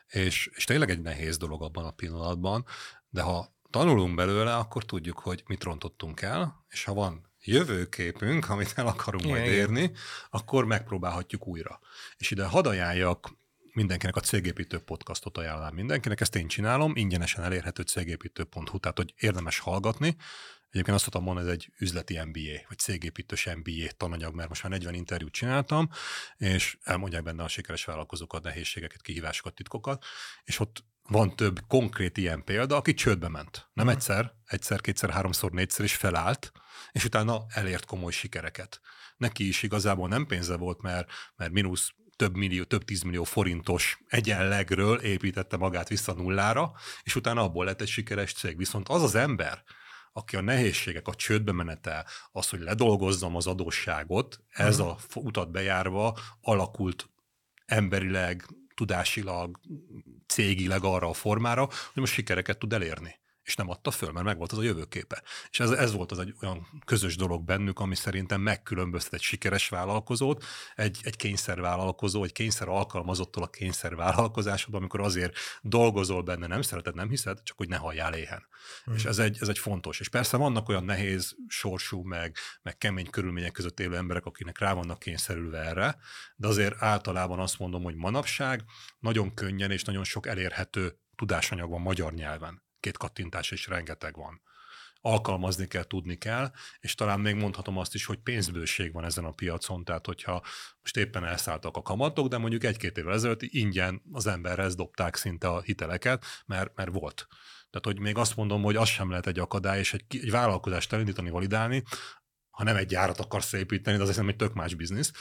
És, 0.06 0.50
és 0.54 0.64
tényleg 0.64 0.90
egy 0.90 1.00
nehéz 1.00 1.36
dolog 1.36 1.62
abban 1.62 1.84
a 1.84 1.90
pillanatban, 1.90 2.64
de 3.08 3.22
ha 3.22 3.56
tanulunk 3.70 4.14
belőle, 4.14 4.56
akkor 4.56 4.84
tudjuk, 4.84 5.18
hogy 5.18 5.42
mit 5.46 5.62
rontottunk 5.62 6.20
el, 6.20 6.66
és 6.68 6.84
ha 6.84 6.94
van 6.94 7.32
jövőképünk, 7.40 8.48
amit 8.48 8.72
el 8.76 8.86
akarunk 8.86 9.24
igen, 9.24 9.38
majd 9.38 9.50
érni, 9.50 9.92
akkor 10.30 10.64
megpróbálhatjuk 10.64 11.46
újra. 11.46 11.80
És 12.16 12.30
ide 12.30 12.44
hadd 12.44 12.66
ajánljak 12.66 13.38
mindenkinek 13.78 14.16
a 14.16 14.20
Cégépítő 14.20 14.78
podcastot 14.78 15.38
ajánlám 15.38 15.74
mindenkinek, 15.74 16.20
ezt 16.20 16.36
én 16.36 16.48
csinálom, 16.48 16.96
ingyenesen 16.96 17.44
elérhető 17.44 17.82
cégépítő.hu, 17.82 18.78
tehát 18.78 18.96
hogy 18.96 19.14
érdemes 19.16 19.58
hallgatni. 19.58 20.16
Egyébként 20.70 20.96
azt 20.96 21.04
tudom 21.04 21.22
mondani, 21.22 21.46
ez 21.46 21.52
egy 21.52 21.72
üzleti 21.78 22.20
MBA, 22.24 22.64
vagy 22.68 22.78
cégépítős 22.78 23.44
MBA 23.44 23.90
tananyag, 23.96 24.34
mert 24.34 24.48
most 24.48 24.62
már 24.62 24.72
40 24.72 24.94
interjút 24.94 25.32
csináltam, 25.32 25.90
és 26.36 26.78
elmondják 26.82 27.22
benne 27.22 27.42
a 27.42 27.48
sikeres 27.48 27.84
vállalkozókat, 27.84 28.42
nehézségeket, 28.42 29.02
kihívásokat, 29.02 29.54
titkokat, 29.54 30.04
és 30.44 30.60
ott 30.60 30.84
van 31.02 31.36
több 31.36 31.60
konkrét 31.68 32.16
ilyen 32.16 32.44
példa, 32.44 32.76
aki 32.76 32.94
csődbe 32.94 33.28
ment. 33.28 33.68
Nem 33.72 33.86
uh-huh. 33.86 34.00
egyszer, 34.00 34.32
egyszer, 34.44 34.80
kétszer, 34.80 35.10
háromszor, 35.10 35.50
négyszer 35.50 35.84
is 35.84 35.94
felállt, 35.94 36.52
és 36.92 37.04
utána 37.04 37.44
elért 37.48 37.84
komoly 37.84 38.12
sikereket. 38.12 38.80
Neki 39.16 39.48
is 39.48 39.62
igazából 39.62 40.08
nem 40.08 40.26
pénze 40.26 40.56
volt, 40.56 40.82
mert, 40.82 41.10
mert 41.36 41.52
mínusz 41.52 41.92
több 42.18 42.36
millió, 42.36 42.64
több 42.64 42.84
tízmillió 42.84 43.24
forintos 43.24 44.00
egyenlegről 44.08 44.98
építette 44.98 45.56
magát 45.56 45.88
vissza 45.88 46.12
nullára, 46.12 46.72
és 47.02 47.16
utána 47.16 47.42
abból 47.42 47.64
lett 47.64 47.80
egy 47.80 47.88
sikeres 47.88 48.32
cég. 48.32 48.56
Viszont 48.56 48.88
az 48.88 49.02
az 49.02 49.14
ember, 49.14 49.62
aki 50.12 50.36
a 50.36 50.40
nehézségek, 50.40 51.08
a 51.08 51.14
csődbe 51.14 51.52
menetel, 51.52 52.06
az, 52.32 52.48
hogy 52.48 52.60
ledolgozzam 52.60 53.36
az 53.36 53.46
adósságot, 53.46 54.40
ez 54.48 54.78
a 54.78 54.98
utat 55.14 55.50
bejárva 55.50 56.18
alakult 56.40 57.10
emberileg, 57.66 58.46
tudásilag, 58.74 59.60
cégileg 60.26 60.84
arra 60.84 61.08
a 61.08 61.12
formára, 61.12 61.64
hogy 61.64 62.02
most 62.02 62.12
sikereket 62.12 62.58
tud 62.58 62.72
elérni. 62.72 63.18
És 63.48 63.54
nem 63.54 63.70
adta 63.70 63.90
föl, 63.90 64.12
mert 64.12 64.24
megvolt 64.24 64.52
az 64.52 64.58
a 64.58 64.62
jövőképe. 64.62 65.22
És 65.50 65.60
ez, 65.60 65.70
ez 65.70 65.92
volt 65.92 66.12
az 66.12 66.18
egy 66.18 66.34
olyan 66.42 66.82
közös 66.84 67.16
dolog 67.16 67.44
bennük, 67.44 67.78
ami 67.78 67.94
szerintem 67.94 68.40
megkülönböztet 68.40 69.12
egy 69.12 69.20
sikeres 69.20 69.68
vállalkozót, 69.68 70.44
egy, 70.74 71.00
egy 71.02 71.16
kényszervállalkozó, 71.16 72.24
egy 72.24 72.32
kényszer 72.32 72.68
alkalmazottól 72.68 73.42
a 73.42 73.48
kényszervállalkozásodban, 73.48 74.80
amikor 74.80 75.00
azért 75.00 75.36
dolgozol 75.62 76.22
benne, 76.22 76.46
nem 76.46 76.62
szereted, 76.62 76.94
nem 76.94 77.08
hiszed, 77.08 77.42
csak 77.42 77.56
hogy 77.56 77.68
ne 77.68 77.76
halljál 77.76 78.14
éhen. 78.14 78.46
Mm. 78.90 78.94
És 78.94 79.04
ez 79.04 79.18
egy, 79.18 79.36
ez 79.40 79.48
egy 79.48 79.58
fontos. 79.58 80.00
És 80.00 80.08
persze 80.08 80.36
vannak 80.36 80.68
olyan 80.68 80.84
nehéz 80.84 81.36
sorsú, 81.46 82.02
meg, 82.02 82.36
meg 82.62 82.78
kemény 82.78 83.10
körülmények 83.10 83.52
között 83.52 83.80
élő 83.80 83.96
emberek, 83.96 84.24
akinek 84.24 84.58
rá 84.58 84.72
vannak 84.72 84.98
kényszerülve 84.98 85.58
erre, 85.58 85.96
de 86.36 86.46
azért 86.46 86.82
általában 86.82 87.38
azt 87.38 87.58
mondom, 87.58 87.82
hogy 87.82 87.94
manapság 87.94 88.64
nagyon 88.98 89.34
könnyen 89.34 89.70
és 89.70 89.84
nagyon 89.84 90.04
sok 90.04 90.26
elérhető 90.26 90.98
tudásanyag 91.16 91.70
van 91.70 91.80
magyar 91.80 92.12
nyelven. 92.12 92.66
Két 92.80 92.96
kattintás 92.96 93.50
is 93.50 93.66
rengeteg 93.66 94.16
van 94.16 94.40
alkalmazni 95.00 95.66
kell, 95.66 95.84
tudni 95.84 96.16
kell, 96.16 96.50
és 96.80 96.94
talán 96.94 97.20
még 97.20 97.34
mondhatom 97.34 97.78
azt 97.78 97.94
is, 97.94 98.04
hogy 98.04 98.18
pénzbőség 98.18 98.92
van 98.92 99.04
ezen 99.04 99.24
a 99.24 99.32
piacon, 99.32 99.84
tehát 99.84 100.06
hogyha 100.06 100.42
most 100.82 100.96
éppen 100.96 101.24
elszálltak 101.24 101.76
a 101.76 101.82
kamatok, 101.82 102.28
de 102.28 102.38
mondjuk 102.38 102.64
egy-két 102.64 102.98
évvel 102.98 103.14
ezelőtt 103.14 103.42
ingyen 103.42 104.02
az 104.12 104.26
emberhez 104.26 104.74
dobták 104.74 105.16
szinte 105.16 105.48
a 105.48 105.60
hiteleket, 105.60 106.24
mert, 106.46 106.76
mert 106.76 106.92
volt. 106.92 107.26
Tehát, 107.70 107.86
hogy 107.86 107.98
még 107.98 108.16
azt 108.16 108.36
mondom, 108.36 108.62
hogy 108.62 108.76
az 108.76 108.88
sem 108.88 109.10
lehet 109.10 109.26
egy 109.26 109.38
akadály, 109.38 109.78
és 109.78 109.92
egy, 109.92 110.04
egy 110.08 110.30
vállalkozást 110.30 110.92
elindítani, 110.92 111.30
validálni, 111.30 111.82
ha 112.50 112.64
nem 112.64 112.76
egy 112.76 112.86
gyárat 112.86 113.20
akarsz 113.20 113.52
építeni, 113.52 113.96
de 113.96 114.02
az 114.02 114.16
nem 114.16 114.28
egy 114.28 114.36
tök 114.36 114.54
más 114.54 114.74
biznisz, 114.74 115.12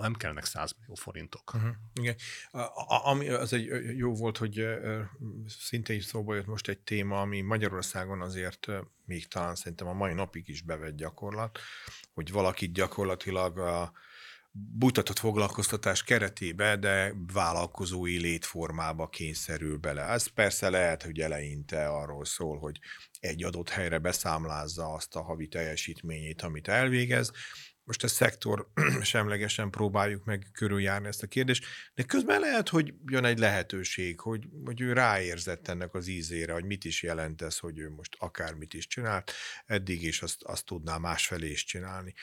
nem 0.00 0.14
kellnek 0.14 0.44
100 0.44 0.74
millió 0.78 0.94
forintok. 0.94 1.54
Uh-huh. 1.54 1.70
Igen. 1.92 2.16
A, 2.50 3.08
ami 3.08 3.28
az 3.28 3.52
egy 3.52 3.96
jó 3.96 4.14
volt, 4.14 4.36
hogy 4.36 4.66
szintén 5.46 5.96
is 5.96 6.04
szóba 6.04 6.34
jött 6.34 6.46
most 6.46 6.68
egy 6.68 6.78
téma, 6.78 7.20
ami 7.20 7.40
Magyarországon 7.40 8.20
azért 8.20 8.66
még 9.04 9.26
talán 9.26 9.54
szerintem 9.54 9.86
a 9.86 9.92
mai 9.92 10.12
napig 10.12 10.48
is 10.48 10.62
bevett 10.62 10.96
gyakorlat, 10.96 11.58
hogy 12.14 12.32
valakit 12.32 12.72
gyakorlatilag 12.72 13.58
a 13.58 13.92
butatott 14.56 15.18
foglalkoztatás 15.18 16.02
keretébe, 16.02 16.76
de 16.76 17.14
vállalkozói 17.32 18.18
létformába 18.18 19.08
kényszerül 19.08 19.76
bele. 19.76 20.02
Ez 20.02 20.26
persze 20.26 20.70
lehet, 20.70 21.02
hogy 21.02 21.20
eleinte 21.20 21.86
arról 21.86 22.24
szól, 22.24 22.58
hogy 22.58 22.80
egy 23.20 23.44
adott 23.44 23.68
helyre 23.68 23.98
beszámlázza 23.98 24.92
azt 24.92 25.16
a 25.16 25.22
havi 25.22 25.46
teljesítményét, 25.46 26.42
amit 26.42 26.68
elvégez, 26.68 27.32
most 27.84 28.04
ezt 28.04 28.14
szektor 28.14 28.70
semlegesen 29.02 29.70
próbáljuk 29.70 30.24
meg 30.24 30.46
körüljárni 30.52 31.06
ezt 31.06 31.22
a 31.22 31.26
kérdést, 31.26 31.64
de 31.94 32.02
közben 32.02 32.40
lehet, 32.40 32.68
hogy 32.68 32.94
jön 33.06 33.24
egy 33.24 33.38
lehetőség, 33.38 34.20
hogy, 34.20 34.48
hogy 34.64 34.80
ő 34.80 34.92
ráérzett 34.92 35.68
ennek 35.68 35.94
az 35.94 36.06
ízére, 36.06 36.52
hogy 36.52 36.64
mit 36.64 36.84
is 36.84 37.02
jelent 37.02 37.42
ez, 37.42 37.58
hogy 37.58 37.78
ő 37.78 37.90
most 37.90 38.16
akármit 38.18 38.74
is 38.74 38.86
csinált, 38.86 39.32
eddig 39.66 40.02
is 40.02 40.22
azt, 40.22 40.42
azt 40.42 40.64
tudná 40.64 40.96
másfelé 40.96 41.50
is 41.50 41.64
csinálni. 41.64 42.14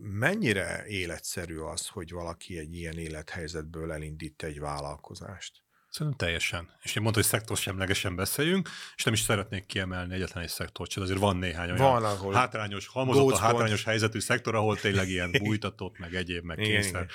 Mennyire 0.00 0.86
életszerű 0.86 1.58
az, 1.58 1.86
hogy 1.86 2.10
valaki 2.10 2.58
egy 2.58 2.74
ilyen 2.74 2.98
élethelyzetből 2.98 3.92
elindít 3.92 4.42
egy 4.42 4.60
vállalkozást? 4.60 5.62
Szerintem 5.90 6.26
teljesen. 6.26 6.70
És 6.82 6.94
én 6.94 7.02
mondtam, 7.02 7.22
hogy 7.22 7.32
szektorsemlegesen 7.32 8.16
beszéljünk, 8.16 8.68
és 8.96 9.04
nem 9.04 9.14
is 9.14 9.20
szeretnék 9.20 9.66
kiemelni 9.66 10.14
egyetlen 10.14 10.42
egy 10.42 10.48
szektort, 10.48 10.90
csak 10.90 11.02
azért 11.02 11.18
van 11.18 11.36
néhány 11.36 11.70
olyan 11.70 11.92
van, 11.92 12.04
ahol 12.04 12.34
hátrányos, 12.34 12.86
halmozott 12.86 13.32
a 13.32 13.38
hátrányos 13.38 13.84
helyzetű 13.84 14.20
szektor, 14.20 14.54
ahol 14.54 14.76
tényleg 14.76 15.08
ilyen 15.08 15.30
bújtatott, 15.42 15.98
meg 15.98 16.14
egyéb, 16.14 16.44
meg 16.44 16.58
igen, 16.58 16.70
kényszer. 16.70 17.02
Igen. 17.02 17.08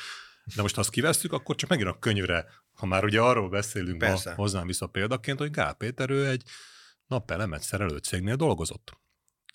De 0.56 0.62
most 0.62 0.76
ha 0.76 0.82
azt 0.82 0.90
kivesszük, 0.90 1.34
akkor 1.34 1.56
csak 1.56 1.70
megint 1.70 1.90
a 1.90 2.00
könyvre, 2.00 2.46
ha 2.74 2.86
már 2.86 3.04
ugye 3.04 3.22
arról 3.22 3.50
beszélünk, 3.50 3.98
Persze. 3.98 4.30
ma 4.30 4.36
hoznám 4.36 4.68
vissza 4.68 4.88
példaként, 4.88 5.40
hogy 5.40 5.52
Gál 5.52 5.74
Péter 5.74 6.10
ő 6.10 6.28
egy 6.28 6.44
napelemet 7.08 7.62
szerelő 7.62 7.98
cégnél 7.98 8.36
dolgozott. 8.36 8.98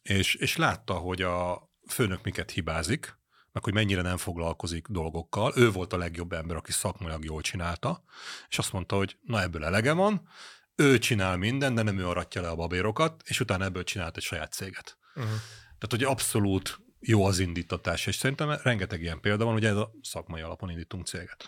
És, 0.02 0.34
és 0.34 0.56
látta, 0.56 0.94
hogy 0.94 1.22
a 1.22 1.68
főnök 1.88 2.24
miket 2.24 2.50
hibázik, 2.50 3.17
meg 3.58 3.66
hogy 3.74 3.84
mennyire 3.84 4.02
nem 4.02 4.16
foglalkozik 4.16 4.86
dolgokkal. 4.88 5.52
Ő 5.56 5.70
volt 5.70 5.92
a 5.92 5.96
legjobb 5.96 6.32
ember, 6.32 6.56
aki 6.56 6.72
szakmailag 6.72 7.24
jól 7.24 7.40
csinálta, 7.40 8.04
és 8.48 8.58
azt 8.58 8.72
mondta, 8.72 8.96
hogy 8.96 9.16
na 9.22 9.42
ebből 9.42 9.64
elege 9.64 9.92
van, 9.92 10.28
ő 10.74 10.98
csinál 10.98 11.36
mindent, 11.36 11.74
de 11.74 11.82
nem 11.82 11.98
ő 11.98 12.08
aratja 12.08 12.42
le 12.42 12.48
a 12.48 12.54
babérokat, 12.54 13.22
és 13.24 13.40
utána 13.40 13.64
ebből 13.64 13.84
csinált 13.84 14.16
egy 14.16 14.22
saját 14.22 14.52
céget. 14.52 14.98
Uh-huh. 15.14 15.32
Tehát, 15.62 15.88
hogy 15.88 16.04
abszolút 16.04 16.80
jó 17.00 17.24
az 17.24 17.38
indítatás, 17.38 18.06
és 18.06 18.16
szerintem 18.16 18.58
rengeteg 18.62 19.02
ilyen 19.02 19.20
példa 19.20 19.44
van, 19.44 19.54
ugye 19.54 19.68
ez 19.68 19.76
a 19.76 19.92
szakmai 20.02 20.40
alapon 20.40 20.70
indítunk 20.70 21.06
céget. 21.06 21.44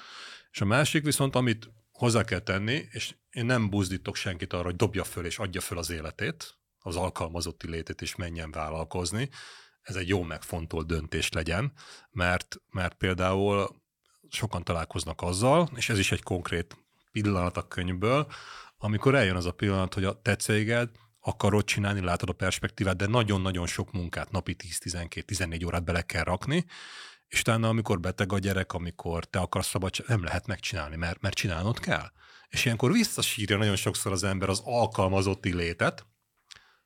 És 0.50 0.60
a 0.60 0.64
másik 0.64 1.04
viszont, 1.04 1.36
amit 1.36 1.70
hozzá 1.92 2.24
kell 2.24 2.38
tenni, 2.38 2.88
és 2.90 3.14
én 3.30 3.46
nem 3.46 3.70
buzdítok 3.70 4.16
senkit 4.16 4.52
arra, 4.52 4.64
hogy 4.64 4.76
dobja 4.76 5.04
föl 5.04 5.24
és 5.24 5.38
adja 5.38 5.60
föl 5.60 5.78
az 5.78 5.90
életét, 5.90 6.58
az 6.78 6.96
alkalmazotti 6.96 7.68
létét, 7.68 8.02
és 8.02 8.16
menjen 8.16 8.50
vállalkozni, 8.50 9.28
ez 9.82 9.96
egy 9.96 10.08
jó 10.08 10.22
megfontolt 10.22 10.86
döntés 10.86 11.32
legyen, 11.32 11.72
mert, 12.10 12.56
mert 12.70 12.94
például 12.94 13.80
sokan 14.28 14.64
találkoznak 14.64 15.22
azzal, 15.22 15.68
és 15.74 15.88
ez 15.88 15.98
is 15.98 16.12
egy 16.12 16.22
konkrét 16.22 16.76
pillanat 17.12 17.56
a 17.56 17.68
könyvből, 17.68 18.26
amikor 18.76 19.14
eljön 19.14 19.36
az 19.36 19.46
a 19.46 19.52
pillanat, 19.52 19.94
hogy 19.94 20.04
a 20.04 20.20
te 20.22 20.36
céged 20.36 20.90
akarod 21.20 21.64
csinálni, 21.64 22.00
látod 22.00 22.28
a 22.28 22.32
perspektívát, 22.32 22.96
de 22.96 23.06
nagyon-nagyon 23.06 23.66
sok 23.66 23.92
munkát, 23.92 24.30
napi 24.30 24.56
10-12-14 24.58 25.66
órát 25.66 25.84
bele 25.84 26.02
kell 26.02 26.24
rakni, 26.24 26.64
és 27.26 27.40
utána, 27.40 27.68
amikor 27.68 28.00
beteg 28.00 28.32
a 28.32 28.38
gyerek, 28.38 28.72
amikor 28.72 29.24
te 29.24 29.38
akarsz 29.38 29.68
szabadság, 29.68 30.06
nem 30.08 30.24
lehet 30.24 30.46
megcsinálni, 30.46 30.96
mert, 30.96 31.20
mert 31.20 31.34
csinálnod 31.34 31.78
kell. 31.78 32.10
És 32.48 32.64
ilyenkor 32.64 32.92
visszasírja 32.92 33.56
nagyon 33.56 33.76
sokszor 33.76 34.12
az 34.12 34.24
ember 34.24 34.48
az 34.48 34.60
alkalmazotti 34.64 35.54
létet, 35.54 36.06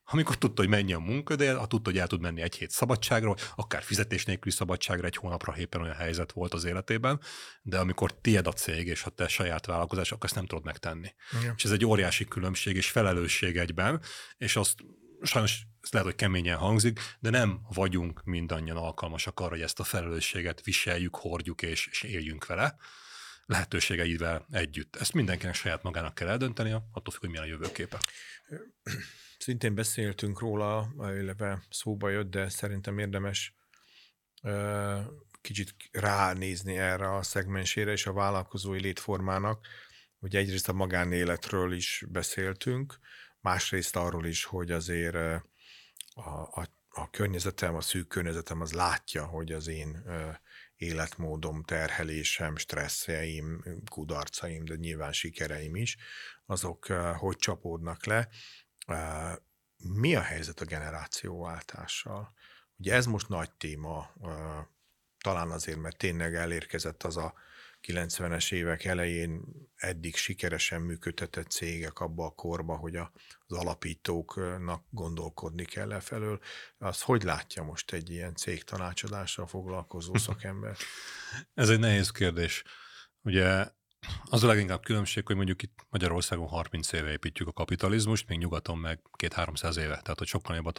amikor 0.04 0.38
tudta, 0.38 0.60
hogy 0.60 0.70
mennyi 0.70 0.92
a 0.92 0.98
munkaidő, 0.98 1.54
ha 1.54 1.66
tudta, 1.66 1.90
hogy 1.90 1.98
el 1.98 2.06
tud 2.06 2.20
menni 2.20 2.40
egy 2.40 2.56
hét 2.56 2.70
szabadságra, 2.70 3.34
akár 3.54 3.82
fizetés 3.82 4.24
nélküli 4.24 4.54
szabadságra, 4.54 5.06
egy 5.06 5.16
hónapra 5.16 5.56
éppen 5.56 5.80
olyan 5.80 5.94
helyzet 5.94 6.32
volt 6.32 6.54
az 6.54 6.64
életében, 6.64 7.20
de 7.62 7.78
amikor 7.78 8.20
tied 8.20 8.46
a 8.46 8.52
cég, 8.52 8.86
és 8.86 9.02
ha 9.02 9.10
te 9.10 9.28
saját 9.28 9.66
vállalkozás, 9.66 10.12
akkor 10.12 10.24
ezt 10.24 10.34
nem 10.34 10.46
tudod 10.46 10.64
megtenni. 10.64 11.14
Igen. 11.40 11.54
És 11.56 11.64
ez 11.64 11.70
egy 11.70 11.84
óriási 11.84 12.24
különbség 12.24 12.76
és 12.76 12.90
felelősség 12.90 13.56
egyben, 13.56 14.00
és 14.36 14.56
azt 14.56 14.74
sajnos 15.22 15.66
ez 15.80 15.90
lehet, 15.90 16.08
hogy 16.08 16.16
keményen 16.16 16.56
hangzik, 16.56 17.00
de 17.20 17.30
nem 17.30 17.60
vagyunk 17.74 18.24
mindannyian 18.24 18.76
alkalmasak 18.76 19.40
arra, 19.40 19.50
hogy 19.50 19.60
ezt 19.60 19.80
a 19.80 19.84
felelősséget 19.84 20.64
viseljük, 20.64 21.16
hordjuk 21.16 21.62
és, 21.62 21.86
és 21.90 22.02
éljünk 22.02 22.46
vele 22.46 22.76
lehetőségeivel 23.46 24.46
együtt. 24.50 24.96
Ezt 24.96 25.12
mindenkinek 25.12 25.54
saját 25.54 25.82
magának 25.82 26.14
kell 26.14 26.28
eldönteni, 26.28 26.70
attól 26.70 27.12
függ, 27.12 27.20
hogy 27.20 27.28
milyen 27.28 27.44
a 27.44 27.48
jövőképe. 27.48 27.98
Szintén 29.38 29.74
beszéltünk 29.74 30.40
róla, 30.40 30.92
illetve 30.98 31.64
szóba 31.70 32.08
jött, 32.08 32.30
de 32.30 32.48
szerintem 32.48 32.98
érdemes 32.98 33.54
kicsit 35.40 35.74
ránézni 35.90 36.78
erre 36.78 37.14
a 37.14 37.22
szegmensére 37.22 37.92
és 37.92 38.06
a 38.06 38.12
vállalkozói 38.12 38.80
létformának, 38.80 39.66
hogy 40.18 40.36
egyrészt 40.36 40.68
a 40.68 40.72
magánéletről 40.72 41.72
is 41.72 42.04
beszéltünk, 42.08 42.98
másrészt 43.40 43.96
arról 43.96 44.26
is, 44.26 44.44
hogy 44.44 44.70
azért 44.70 45.14
a, 45.14 45.42
a, 46.50 46.68
a 46.88 47.10
környezetem, 47.10 47.74
a 47.74 47.80
szűk 47.80 48.08
környezetem 48.08 48.60
az 48.60 48.72
látja, 48.72 49.26
hogy 49.26 49.52
az 49.52 49.66
én 49.66 50.02
életmódom, 50.76 51.62
terhelésem, 51.62 52.56
stresszeim, 52.56 53.64
kudarcaim, 53.90 54.64
de 54.64 54.74
nyilván 54.74 55.12
sikereim 55.12 55.76
is, 55.76 55.96
azok 56.46 56.86
hogy 57.16 57.36
csapódnak 57.36 58.04
le, 58.04 58.28
mi 59.76 60.14
a 60.14 60.20
helyzet 60.20 60.60
a 60.60 60.64
generációváltással? 60.64 62.34
Ugye 62.76 62.94
ez 62.94 63.06
most 63.06 63.28
nagy 63.28 63.52
téma, 63.52 64.10
talán 65.18 65.50
azért, 65.50 65.78
mert 65.78 65.96
tényleg 65.96 66.34
elérkezett 66.34 67.02
az 67.02 67.16
a 67.16 67.34
90-es 67.86 68.52
évek 68.52 68.84
elején 68.84 69.42
eddig 69.76 70.16
sikeresen 70.16 70.80
működtetett 70.80 71.50
cégek 71.50 72.00
abba 72.00 72.24
a 72.24 72.30
korba, 72.30 72.76
hogy 72.76 72.96
az 72.96 73.56
alapítóknak 73.56 74.84
gondolkodni 74.90 75.64
kell 75.64 75.92
e 75.92 76.00
felől. 76.00 76.40
Az 76.78 77.00
hogy 77.00 77.22
látja 77.22 77.62
most 77.62 77.92
egy 77.92 78.10
ilyen 78.10 78.34
cég 78.34 78.62
tanácsadással 78.62 79.46
foglalkozó 79.46 80.14
szakember? 80.26 80.76
Ez 81.54 81.68
egy 81.68 81.78
nehéz 81.78 82.10
kérdés. 82.10 82.62
Ugye 83.22 83.66
az 84.24 84.44
a 84.44 84.46
leginkább 84.46 84.82
különbség, 84.82 85.26
hogy 85.26 85.36
mondjuk 85.36 85.62
itt 85.62 85.86
Magyarországon 85.90 86.46
30 86.46 86.92
éve 86.92 87.10
építjük 87.10 87.48
a 87.48 87.52
kapitalizmust, 87.52 88.28
még 88.28 88.38
nyugaton 88.38 88.78
meg 88.78 88.98
2-300 89.18 89.76
éve, 89.76 90.00
tehát 90.02 90.18
hogy 90.18 90.26
sokkal 90.26 90.56
jobb 90.56 90.66
a 90.66 90.72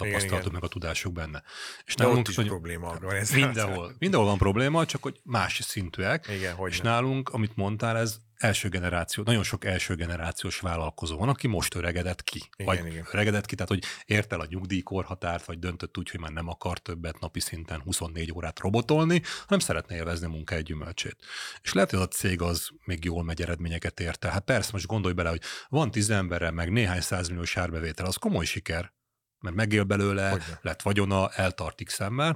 meg 0.52 0.64
a 0.64 0.68
tudásuk 0.68 1.14
benne. 1.14 1.44
És 1.86 1.96
De 1.96 2.04
nálunk, 2.04 2.20
ott 2.20 2.28
is 2.28 2.36
hogy 2.36 2.48
probléma 2.48 2.98
van. 3.00 3.24
Mindenhol, 3.32 3.96
mindenhol 4.00 4.30
van 4.30 4.38
probléma, 4.38 4.86
csak 4.86 5.04
hogy 5.04 5.20
más 5.24 5.60
szintűek. 5.64 6.28
Igen, 6.30 6.56
hogy 6.56 6.72
és 6.72 6.82
nem. 6.82 6.92
nálunk, 6.92 7.30
amit 7.30 7.56
mondtál, 7.56 7.98
ez 7.98 8.18
első 8.38 8.70
generáció, 8.70 9.24
nagyon 9.24 9.44
sok 9.44 9.66
első 9.66 9.96
generációs 9.96 10.60
vállalkozó 10.60 11.18
van, 11.18 11.30
aki 11.30 11.48
most 11.48 11.76
öregedett 11.76 12.24
ki. 12.24 12.44
Igen, 12.58 12.76
vagy 12.76 12.92
igen. 12.92 13.08
öregedett 13.12 13.46
ki, 13.46 13.56
tehát 13.56 13.70
hogy 13.70 13.84
ért 14.06 14.34
el 14.34 14.40
a 14.40 14.46
nyugdíjkorhatárt, 14.50 15.46
vagy 15.46 15.60
döntött 15.60 15.98
úgy, 15.98 16.10
hogy 16.10 16.20
már 16.20 16.32
nem 16.32 16.48
akar 16.50 16.80
többet 16.80 17.20
napi 17.20 17.40
szinten 17.40 17.82
24 17.82 18.32
órát 18.32 18.60
robotolni, 18.60 19.22
hanem 19.44 19.60
szeretne 19.60 19.96
élvezni 19.96 20.26
a 20.26 20.30
munkáj 20.30 20.62
gyümölcsét. 20.62 21.16
És 21.62 21.74
lehet, 21.74 21.90
hogy 21.90 22.00
az 22.00 22.06
a 22.06 22.08
cég 22.10 22.42
az 22.42 22.70
még 22.86 23.04
jól 23.04 23.24
megy 23.24 23.42
eredményeket 23.42 24.00
érte. 24.00 24.32
Hát 24.32 24.44
persze, 24.44 24.70
most 24.74 24.86
gondolj 24.86 25.14
bele, 25.14 25.30
hogy 25.30 25.42
van 25.68 25.92
tíz 25.92 26.10
emberre, 26.10 26.52
meg 26.52 26.72
néhány 26.72 27.02
százmilliós 27.02 27.58
árbevétel, 27.58 28.06
az 28.06 28.16
komoly 28.16 28.46
siker, 28.46 28.94
mert 29.40 29.56
megél 29.56 29.84
belőle, 29.84 30.30
Hogyne. 30.30 30.60
lett 30.62 30.82
vagyona, 30.82 31.30
eltart 31.30 31.84
x 31.84 32.00
ember, 32.00 32.36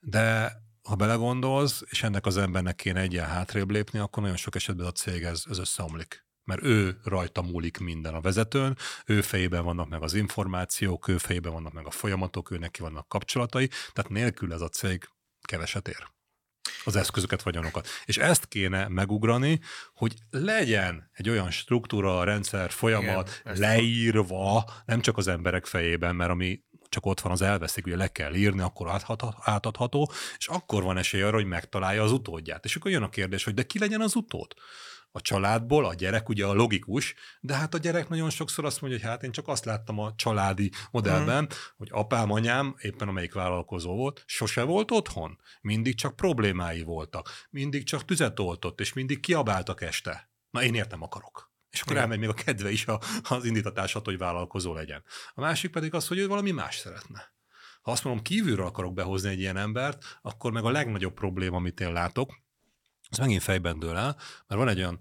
de 0.00 0.52
ha 0.86 0.94
belegondolsz, 0.94 1.82
és 1.86 2.02
ennek 2.02 2.26
az 2.26 2.36
embernek 2.36 2.76
kéne 2.76 3.00
egy 3.00 3.12
ilyen 3.12 3.26
hátrébb 3.26 3.70
lépni, 3.70 3.98
akkor 3.98 4.22
nagyon 4.22 4.36
sok 4.36 4.54
esetben 4.54 4.86
a 4.86 4.92
cég 4.92 5.22
ez, 5.22 5.42
ez 5.50 5.58
összeomlik. 5.58 6.24
Mert 6.44 6.62
ő 6.62 7.00
rajta 7.04 7.42
múlik 7.42 7.78
minden 7.78 8.14
a 8.14 8.20
vezetőn, 8.20 8.76
ő 9.06 9.20
fejében 9.20 9.64
vannak 9.64 9.88
meg 9.88 10.02
az 10.02 10.14
információk, 10.14 11.08
ő 11.08 11.18
fejében 11.18 11.52
vannak 11.52 11.72
meg 11.72 11.86
a 11.86 11.90
folyamatok, 11.90 12.50
ő 12.50 12.58
neki 12.58 12.80
vannak 12.80 13.08
kapcsolatai, 13.08 13.68
tehát 13.92 14.10
nélkül 14.10 14.52
ez 14.52 14.60
a 14.60 14.68
cég 14.68 15.08
keveset 15.40 15.88
ér 15.88 16.14
az 16.84 16.96
eszközöket, 16.96 17.42
vagyonokat. 17.42 17.88
És 18.04 18.18
ezt 18.18 18.46
kéne 18.46 18.88
megugrani, 18.88 19.60
hogy 19.94 20.14
legyen 20.30 21.10
egy 21.12 21.28
olyan 21.28 21.50
struktúra, 21.50 22.24
rendszer, 22.24 22.70
folyamat 22.70 23.40
Igen, 23.44 23.58
leírva, 23.58 24.70
nem 24.84 25.00
csak 25.00 25.16
az 25.16 25.28
emberek 25.28 25.66
fejében, 25.66 26.16
mert 26.16 26.30
ami 26.30 26.60
csak 26.88 27.06
ott 27.06 27.20
van, 27.20 27.32
az 27.32 27.42
elveszik, 27.42 27.86
ugye 27.86 27.96
le 27.96 28.08
kell 28.08 28.34
írni, 28.34 28.60
akkor 28.60 29.00
átadható, 29.40 30.12
és 30.38 30.48
akkor 30.48 30.82
van 30.82 30.96
esély 30.96 31.22
arra, 31.22 31.36
hogy 31.36 31.46
megtalálja 31.46 32.02
az 32.02 32.12
utódját. 32.12 32.64
És 32.64 32.76
akkor 32.76 32.90
jön 32.90 33.02
a 33.02 33.08
kérdés, 33.08 33.44
hogy 33.44 33.54
de 33.54 33.62
ki 33.62 33.78
legyen 33.78 34.00
az 34.00 34.14
utód? 34.14 34.54
A 35.10 35.20
családból, 35.20 35.84
a 35.84 35.94
gyerek 35.94 36.28
ugye 36.28 36.44
a 36.44 36.52
logikus, 36.52 37.14
de 37.40 37.54
hát 37.54 37.74
a 37.74 37.78
gyerek 37.78 38.08
nagyon 38.08 38.30
sokszor 38.30 38.64
azt 38.64 38.80
mondja, 38.80 38.98
hogy 38.98 39.08
hát 39.08 39.22
én 39.22 39.32
csak 39.32 39.48
azt 39.48 39.64
láttam 39.64 39.98
a 39.98 40.14
családi 40.16 40.70
modellben, 40.90 41.42
mm. 41.42 41.56
hogy 41.76 41.88
apám, 41.90 42.30
anyám, 42.30 42.74
éppen 42.80 43.08
amelyik 43.08 43.32
vállalkozó 43.32 43.94
volt, 43.94 44.22
sose 44.26 44.62
volt 44.62 44.90
otthon. 44.90 45.38
Mindig 45.60 45.94
csak 45.94 46.16
problémái 46.16 46.82
voltak. 46.82 47.30
Mindig 47.50 47.84
csak 47.84 48.04
tüzet 48.04 48.40
oltott, 48.40 48.80
és 48.80 48.92
mindig 48.92 49.20
kiabáltak 49.20 49.82
este. 49.82 50.30
Na 50.50 50.62
én 50.62 50.74
értem 50.74 51.02
akarok. 51.02 51.45
És 51.76 51.82
akkor 51.82 51.92
Igen. 51.92 52.04
elmegy 52.04 52.18
még 52.18 52.28
a 52.28 52.44
kedve 52.44 52.70
is 52.70 52.86
a, 52.86 53.00
az 53.22 53.44
indítatását, 53.44 54.04
hogy 54.04 54.18
vállalkozó 54.18 54.74
legyen. 54.74 55.02
A 55.34 55.40
másik 55.40 55.70
pedig 55.70 55.94
az, 55.94 56.08
hogy 56.08 56.18
ő 56.18 56.26
valami 56.26 56.50
más 56.50 56.76
szeretne. 56.76 57.34
Ha 57.82 57.90
azt 57.90 58.04
mondom, 58.04 58.22
kívülről 58.22 58.66
akarok 58.66 58.94
behozni 58.94 59.28
egy 59.28 59.38
ilyen 59.38 59.56
embert, 59.56 60.18
akkor 60.22 60.52
meg 60.52 60.64
a 60.64 60.70
legnagyobb 60.70 61.14
probléma, 61.14 61.56
amit 61.56 61.80
én 61.80 61.92
látok, 61.92 62.42
az 63.10 63.18
megint 63.18 63.42
fejben 63.42 63.78
dől 63.78 63.96
el, 63.96 64.16
mert 64.46 64.60
van 64.60 64.68
egy 64.68 64.78
olyan 64.78 65.00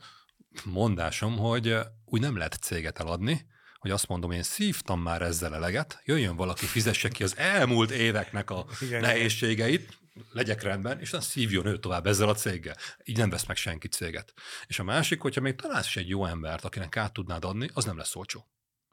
mondásom, 0.63 1.37
hogy 1.37 1.77
úgy 2.05 2.21
nem 2.21 2.37
lehet 2.37 2.53
céget 2.53 2.99
eladni, 2.99 3.45
hogy 3.77 3.91
azt 3.91 4.07
mondom, 4.07 4.31
én 4.31 4.43
szívtam 4.43 5.01
már 5.01 5.21
ezzel 5.21 5.55
eleget, 5.55 6.01
jöjjön 6.05 6.35
valaki, 6.35 6.65
fizesse 6.65 7.09
ki 7.09 7.23
az 7.23 7.37
elmúlt 7.37 7.91
éveknek 7.91 8.49
a 8.49 8.65
igen. 8.81 9.01
nehézségeit, 9.01 9.99
legyek 10.31 10.61
rendben, 10.61 10.99
és 10.99 11.03
aztán 11.03 11.21
szívjon 11.21 11.65
ő 11.65 11.77
tovább 11.77 12.07
ezzel 12.07 12.29
a 12.29 12.33
céggel. 12.33 12.77
Így 13.03 13.17
nem 13.17 13.29
vesz 13.29 13.45
meg 13.45 13.57
senki 13.57 13.87
céget. 13.87 14.33
És 14.67 14.79
a 14.79 14.83
másik, 14.83 15.21
hogyha 15.21 15.41
még 15.41 15.55
találsz 15.55 15.87
is 15.87 15.95
egy 15.95 16.09
jó 16.09 16.25
embert, 16.25 16.65
akinek 16.65 16.97
át 16.97 17.13
tudnád 17.13 17.45
adni, 17.45 17.69
az 17.73 17.85
nem 17.85 17.97
lesz 17.97 18.15
olcsó. 18.15 18.47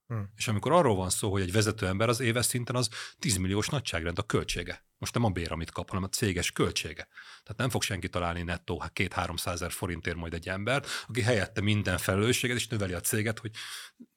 Hm. 0.06 0.20
És 0.36 0.48
amikor 0.48 0.72
arról 0.72 0.96
van 0.96 1.10
szó, 1.10 1.30
hogy 1.30 1.42
egy 1.42 1.52
vezető 1.52 1.86
ember 1.86 2.08
az 2.08 2.20
éves 2.20 2.46
szinten 2.46 2.76
az 2.76 2.88
10 3.18 3.36
milliós 3.36 3.68
nagyságrend 3.68 4.18
a 4.18 4.22
költsége. 4.22 4.84
Most 4.98 5.14
nem 5.14 5.24
a 5.24 5.30
bér, 5.30 5.52
amit 5.52 5.70
kap, 5.70 5.88
hanem 5.88 6.04
a 6.04 6.08
céges 6.08 6.52
költsége. 6.52 7.08
Tehát 7.42 7.56
nem 7.56 7.70
fog 7.70 7.82
senki 7.82 8.08
találni 8.08 8.42
nettó 8.42 8.82
2-300 8.94 9.46
ezer 9.46 9.72
forintért 9.72 10.16
majd 10.16 10.34
egy 10.34 10.48
embert, 10.48 10.88
aki 11.08 11.20
helyette 11.20 11.60
minden 11.60 11.98
felelősséget 11.98 12.56
és 12.56 12.68
növeli 12.68 12.92
a 12.92 13.00
céget, 13.00 13.38
hogy 13.38 13.50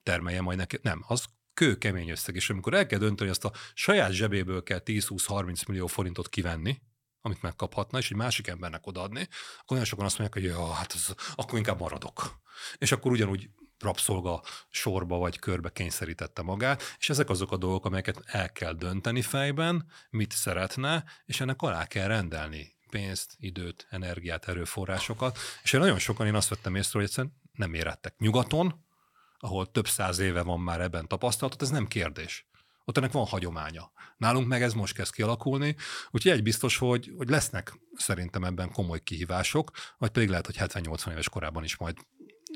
termelje 0.04 0.41
majd 0.41 0.58
neki. 0.58 0.80
Nem, 0.82 1.04
az 1.08 1.26
kőkemény 1.54 2.10
összeg. 2.10 2.36
És 2.36 2.50
amikor 2.50 2.74
el 2.74 2.86
kell 2.86 3.00
dönteni, 3.00 3.30
hogy 3.30 3.38
azt 3.39 3.56
a 3.56 3.60
saját 3.74 4.12
zsebéből 4.12 4.63
kell 4.63 4.82
10-20-30 4.86 5.68
millió 5.68 5.88
forintot 5.88 6.30
kivenni, 6.30 6.82
amit 7.26 7.42
megkaphatna, 7.42 7.98
és 7.98 8.12
egy 8.12 8.18
másik 8.18 8.48
embernek 8.48 8.88
odaadni, 8.88 9.22
akkor 9.54 9.66
nagyon 9.68 9.86
sokan 9.86 10.06
azt 10.06 10.18
mondják, 10.18 10.44
hogy 10.44 10.58
ja, 10.58 10.74
hát 10.74 10.94
az, 10.94 11.16
akkor 11.36 11.58
inkább 11.58 11.80
maradok. 11.80 12.42
És 12.78 12.92
akkor 12.92 13.12
ugyanúgy 13.12 13.50
rabszolga 13.80 14.42
sorba 14.70 15.18
vagy 15.18 15.40
körbe 15.40 15.70
kényszerítette 15.70 16.42
magát, 16.42 16.84
és 17.00 17.10
ezek 17.10 17.30
azok 17.30 17.52
a 17.52 17.58
dolgok, 17.58 17.86
amelyeket 17.86 18.22
el 18.26 18.52
kell 18.52 18.74
dönteni 18.74 19.22
fejben, 19.22 19.86
mit 20.10 20.32
szeretne, 20.32 21.04
és 21.26 21.42
ennek 21.42 21.62
alá 21.62 21.86
kell 21.86 22.08
rendelni 22.08 22.76
pénzt, 22.90 23.36
időt, 23.40 23.88
energiát, 23.90 24.48
erőforrásokat. 24.48 25.38
És 25.64 25.74
én 25.74 25.80
nagyon 25.80 26.00
sokan 26.00 26.28
én 26.28 26.36
azt 26.36 26.50
vettem 26.50 26.76
észre, 26.76 26.92
hogy 27.00 27.04
egyszerűen 27.08 27.42
nem 27.52 27.74
érettek. 27.74 28.18
Nyugaton, 28.18 28.86
ahol 29.40 29.72
több 29.72 29.88
száz 29.88 30.20
éve 30.20 30.42
van 30.42 30.60
már 30.60 30.82
ebben 30.82 31.08
tapasztalatot, 31.08 31.62
ez 31.62 31.70
nem 31.70 31.88
kérdés. 31.88 32.48
Ott 32.86 32.98
ennek 32.98 33.12
van 33.12 33.26
hagyománya. 33.26 33.91
Nálunk 34.17 34.48
meg 34.48 34.62
ez 34.62 34.74
most 34.74 34.93
kezd 34.93 35.13
kialakulni, 35.13 35.76
úgyhogy 36.12 36.32
egy 36.32 36.43
biztos, 36.43 36.78
hogy, 36.78 37.13
hogy 37.17 37.30
lesznek 37.30 37.80
szerintem 37.95 38.43
ebben 38.43 38.71
komoly 38.71 39.04
kihívások, 39.04 39.71
vagy 39.98 40.10
pedig 40.10 40.30
lehet, 40.30 40.45
hogy 40.45 40.56
70-80 40.60 41.12
éves 41.12 41.30
korában 41.30 41.63
is 41.63 41.78
majd 41.78 41.98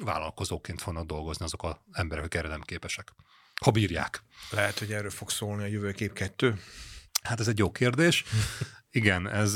vállalkozóként 0.03 0.81
fognak 0.81 1.05
dolgozni 1.05 1.45
azok 1.45 1.63
az 1.63 1.75
emberek, 1.91 2.25
akik 2.25 2.39
erre 2.39 2.47
nem 2.47 2.61
képesek. 2.61 3.13
Ha 3.61 3.71
bírják. 3.71 4.23
Lehet, 4.49 4.79
hogy 4.79 4.91
erről 4.91 5.09
fog 5.09 5.29
szólni 5.29 5.63
a 5.63 5.67
jövőkép 5.67 6.13
2. 6.13 6.59
Hát 7.23 7.39
ez 7.39 7.47
egy 7.47 7.57
jó 7.57 7.71
kérdés. 7.71 8.23
Igen, 8.91 9.27
ez 9.27 9.55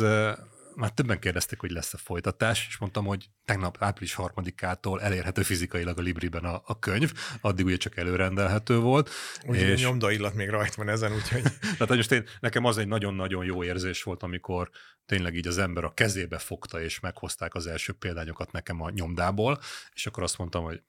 már 0.75 0.91
többen 0.91 1.19
kérdezték, 1.19 1.59
hogy 1.59 1.71
lesz-e 1.71 1.97
folytatás, 1.97 2.65
és 2.69 2.77
mondtam, 2.77 3.05
hogy 3.05 3.29
tegnap 3.45 3.77
április 3.79 4.13
harmadikától 4.13 5.01
elérhető 5.01 5.41
fizikailag 5.41 5.97
a 5.97 6.01
Libriben 6.01 6.43
a, 6.43 6.61
a 6.65 6.79
könyv, 6.79 7.13
addig 7.41 7.65
ugye 7.65 7.77
csak 7.77 7.97
előrendelhető 7.97 8.77
volt. 8.79 9.09
Úgyhogy 9.45 9.67
és- 9.67 9.81
nyomda 9.81 10.11
illat 10.11 10.33
még 10.33 10.49
rajta 10.49 10.73
van 10.77 10.89
ezen, 10.89 11.13
úgyhogy 11.13 11.41
Tehát 11.77 11.95
most 11.95 12.11
én, 12.11 12.23
nekem 12.39 12.65
az 12.65 12.77
egy 12.77 12.87
nagyon-nagyon 12.87 13.45
jó 13.45 13.63
érzés 13.63 14.03
volt, 14.03 14.23
amikor 14.23 14.69
tényleg 15.05 15.35
így 15.35 15.47
az 15.47 15.57
ember 15.57 15.83
a 15.83 15.93
kezébe 15.93 16.37
fogta, 16.37 16.81
és 16.81 16.99
meghozták 16.99 17.53
az 17.53 17.67
első 17.67 17.93
példányokat 17.93 18.51
nekem 18.51 18.81
a 18.81 18.89
nyomdából, 18.89 19.59
és 19.93 20.05
akkor 20.05 20.23
azt 20.23 20.37
mondtam, 20.37 20.63
hogy 20.63 20.81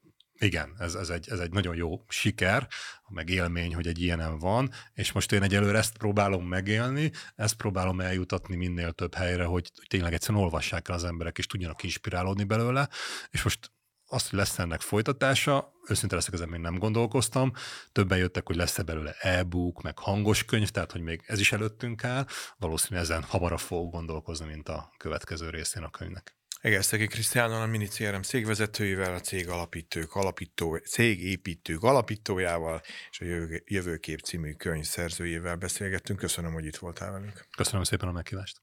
igen, 0.44 0.74
ez, 0.78 0.94
ez, 0.94 1.08
egy, 1.08 1.28
ez 1.30 1.38
egy 1.38 1.50
nagyon 1.50 1.76
jó 1.76 2.04
siker, 2.08 2.68
meg 3.08 3.28
élmény, 3.28 3.74
hogy 3.74 3.86
egy 3.86 4.00
ilyenem 4.00 4.38
van, 4.38 4.70
és 4.94 5.12
most 5.12 5.32
én 5.32 5.42
egyelőre 5.42 5.78
ezt 5.78 5.96
próbálom 5.96 6.46
megélni, 6.46 7.10
ezt 7.36 7.54
próbálom 7.54 8.00
eljutatni 8.00 8.56
minél 8.56 8.92
több 8.92 9.14
helyre, 9.14 9.44
hogy 9.44 9.70
tényleg 9.88 10.12
egyszerűen 10.12 10.42
olvassák 10.42 10.88
el 10.88 10.94
az 10.94 11.04
emberek, 11.04 11.38
és 11.38 11.46
tudjanak 11.46 11.82
inspirálódni 11.82 12.44
belőle, 12.44 12.88
és 13.30 13.42
most 13.42 13.72
azt, 14.08 14.30
hogy 14.30 14.38
lesz 14.38 14.58
ennek 14.58 14.80
folytatása, 14.80 15.72
őszinte 15.88 16.14
leszek, 16.14 16.34
ezen 16.34 16.48
még 16.48 16.60
nem 16.60 16.78
gondolkoztam. 16.78 17.52
Többen 17.92 18.18
jöttek, 18.18 18.46
hogy 18.46 18.56
lesz-e 18.56 18.82
belőle 18.82 19.16
e-book, 19.20 19.82
meg 19.82 19.98
hangos 19.98 20.44
könyv, 20.44 20.68
tehát 20.68 20.92
hogy 20.92 21.00
még 21.00 21.22
ez 21.26 21.40
is 21.40 21.52
előttünk 21.52 22.04
áll. 22.04 22.26
Valószínűleg 22.56 23.04
ezen 23.04 23.22
hamarabb 23.22 23.58
fogok 23.58 23.92
gondolkozni, 23.92 24.46
mint 24.46 24.68
a 24.68 24.90
következő 24.96 25.50
részén 25.50 25.82
a 25.82 25.90
könyvnek. 25.90 26.36
Egerszegi 26.64 27.06
Krisztiánon 27.06 27.62
a 27.62 27.66
Mini 27.66 27.86
CRM 27.86 28.20
cégvezetőjével, 28.20 29.14
a 29.14 29.20
cég 29.20 29.48
alapítók, 29.48 30.14
alapító, 30.14 30.76
cégépítők 30.76 31.82
alapítójával 31.82 32.80
és 33.10 33.20
a 33.20 33.24
Jövő- 33.24 33.62
Jövőkép 33.66 34.20
című 34.20 34.52
könyv 34.52 34.84
szerzőjével 34.84 35.56
beszélgettünk. 35.56 36.18
Köszönöm, 36.18 36.52
hogy 36.52 36.64
itt 36.64 36.76
voltál 36.76 37.12
velünk. 37.12 37.46
Köszönöm 37.56 37.82
szépen 37.82 38.08
a 38.08 38.12
meghívást. 38.12 38.60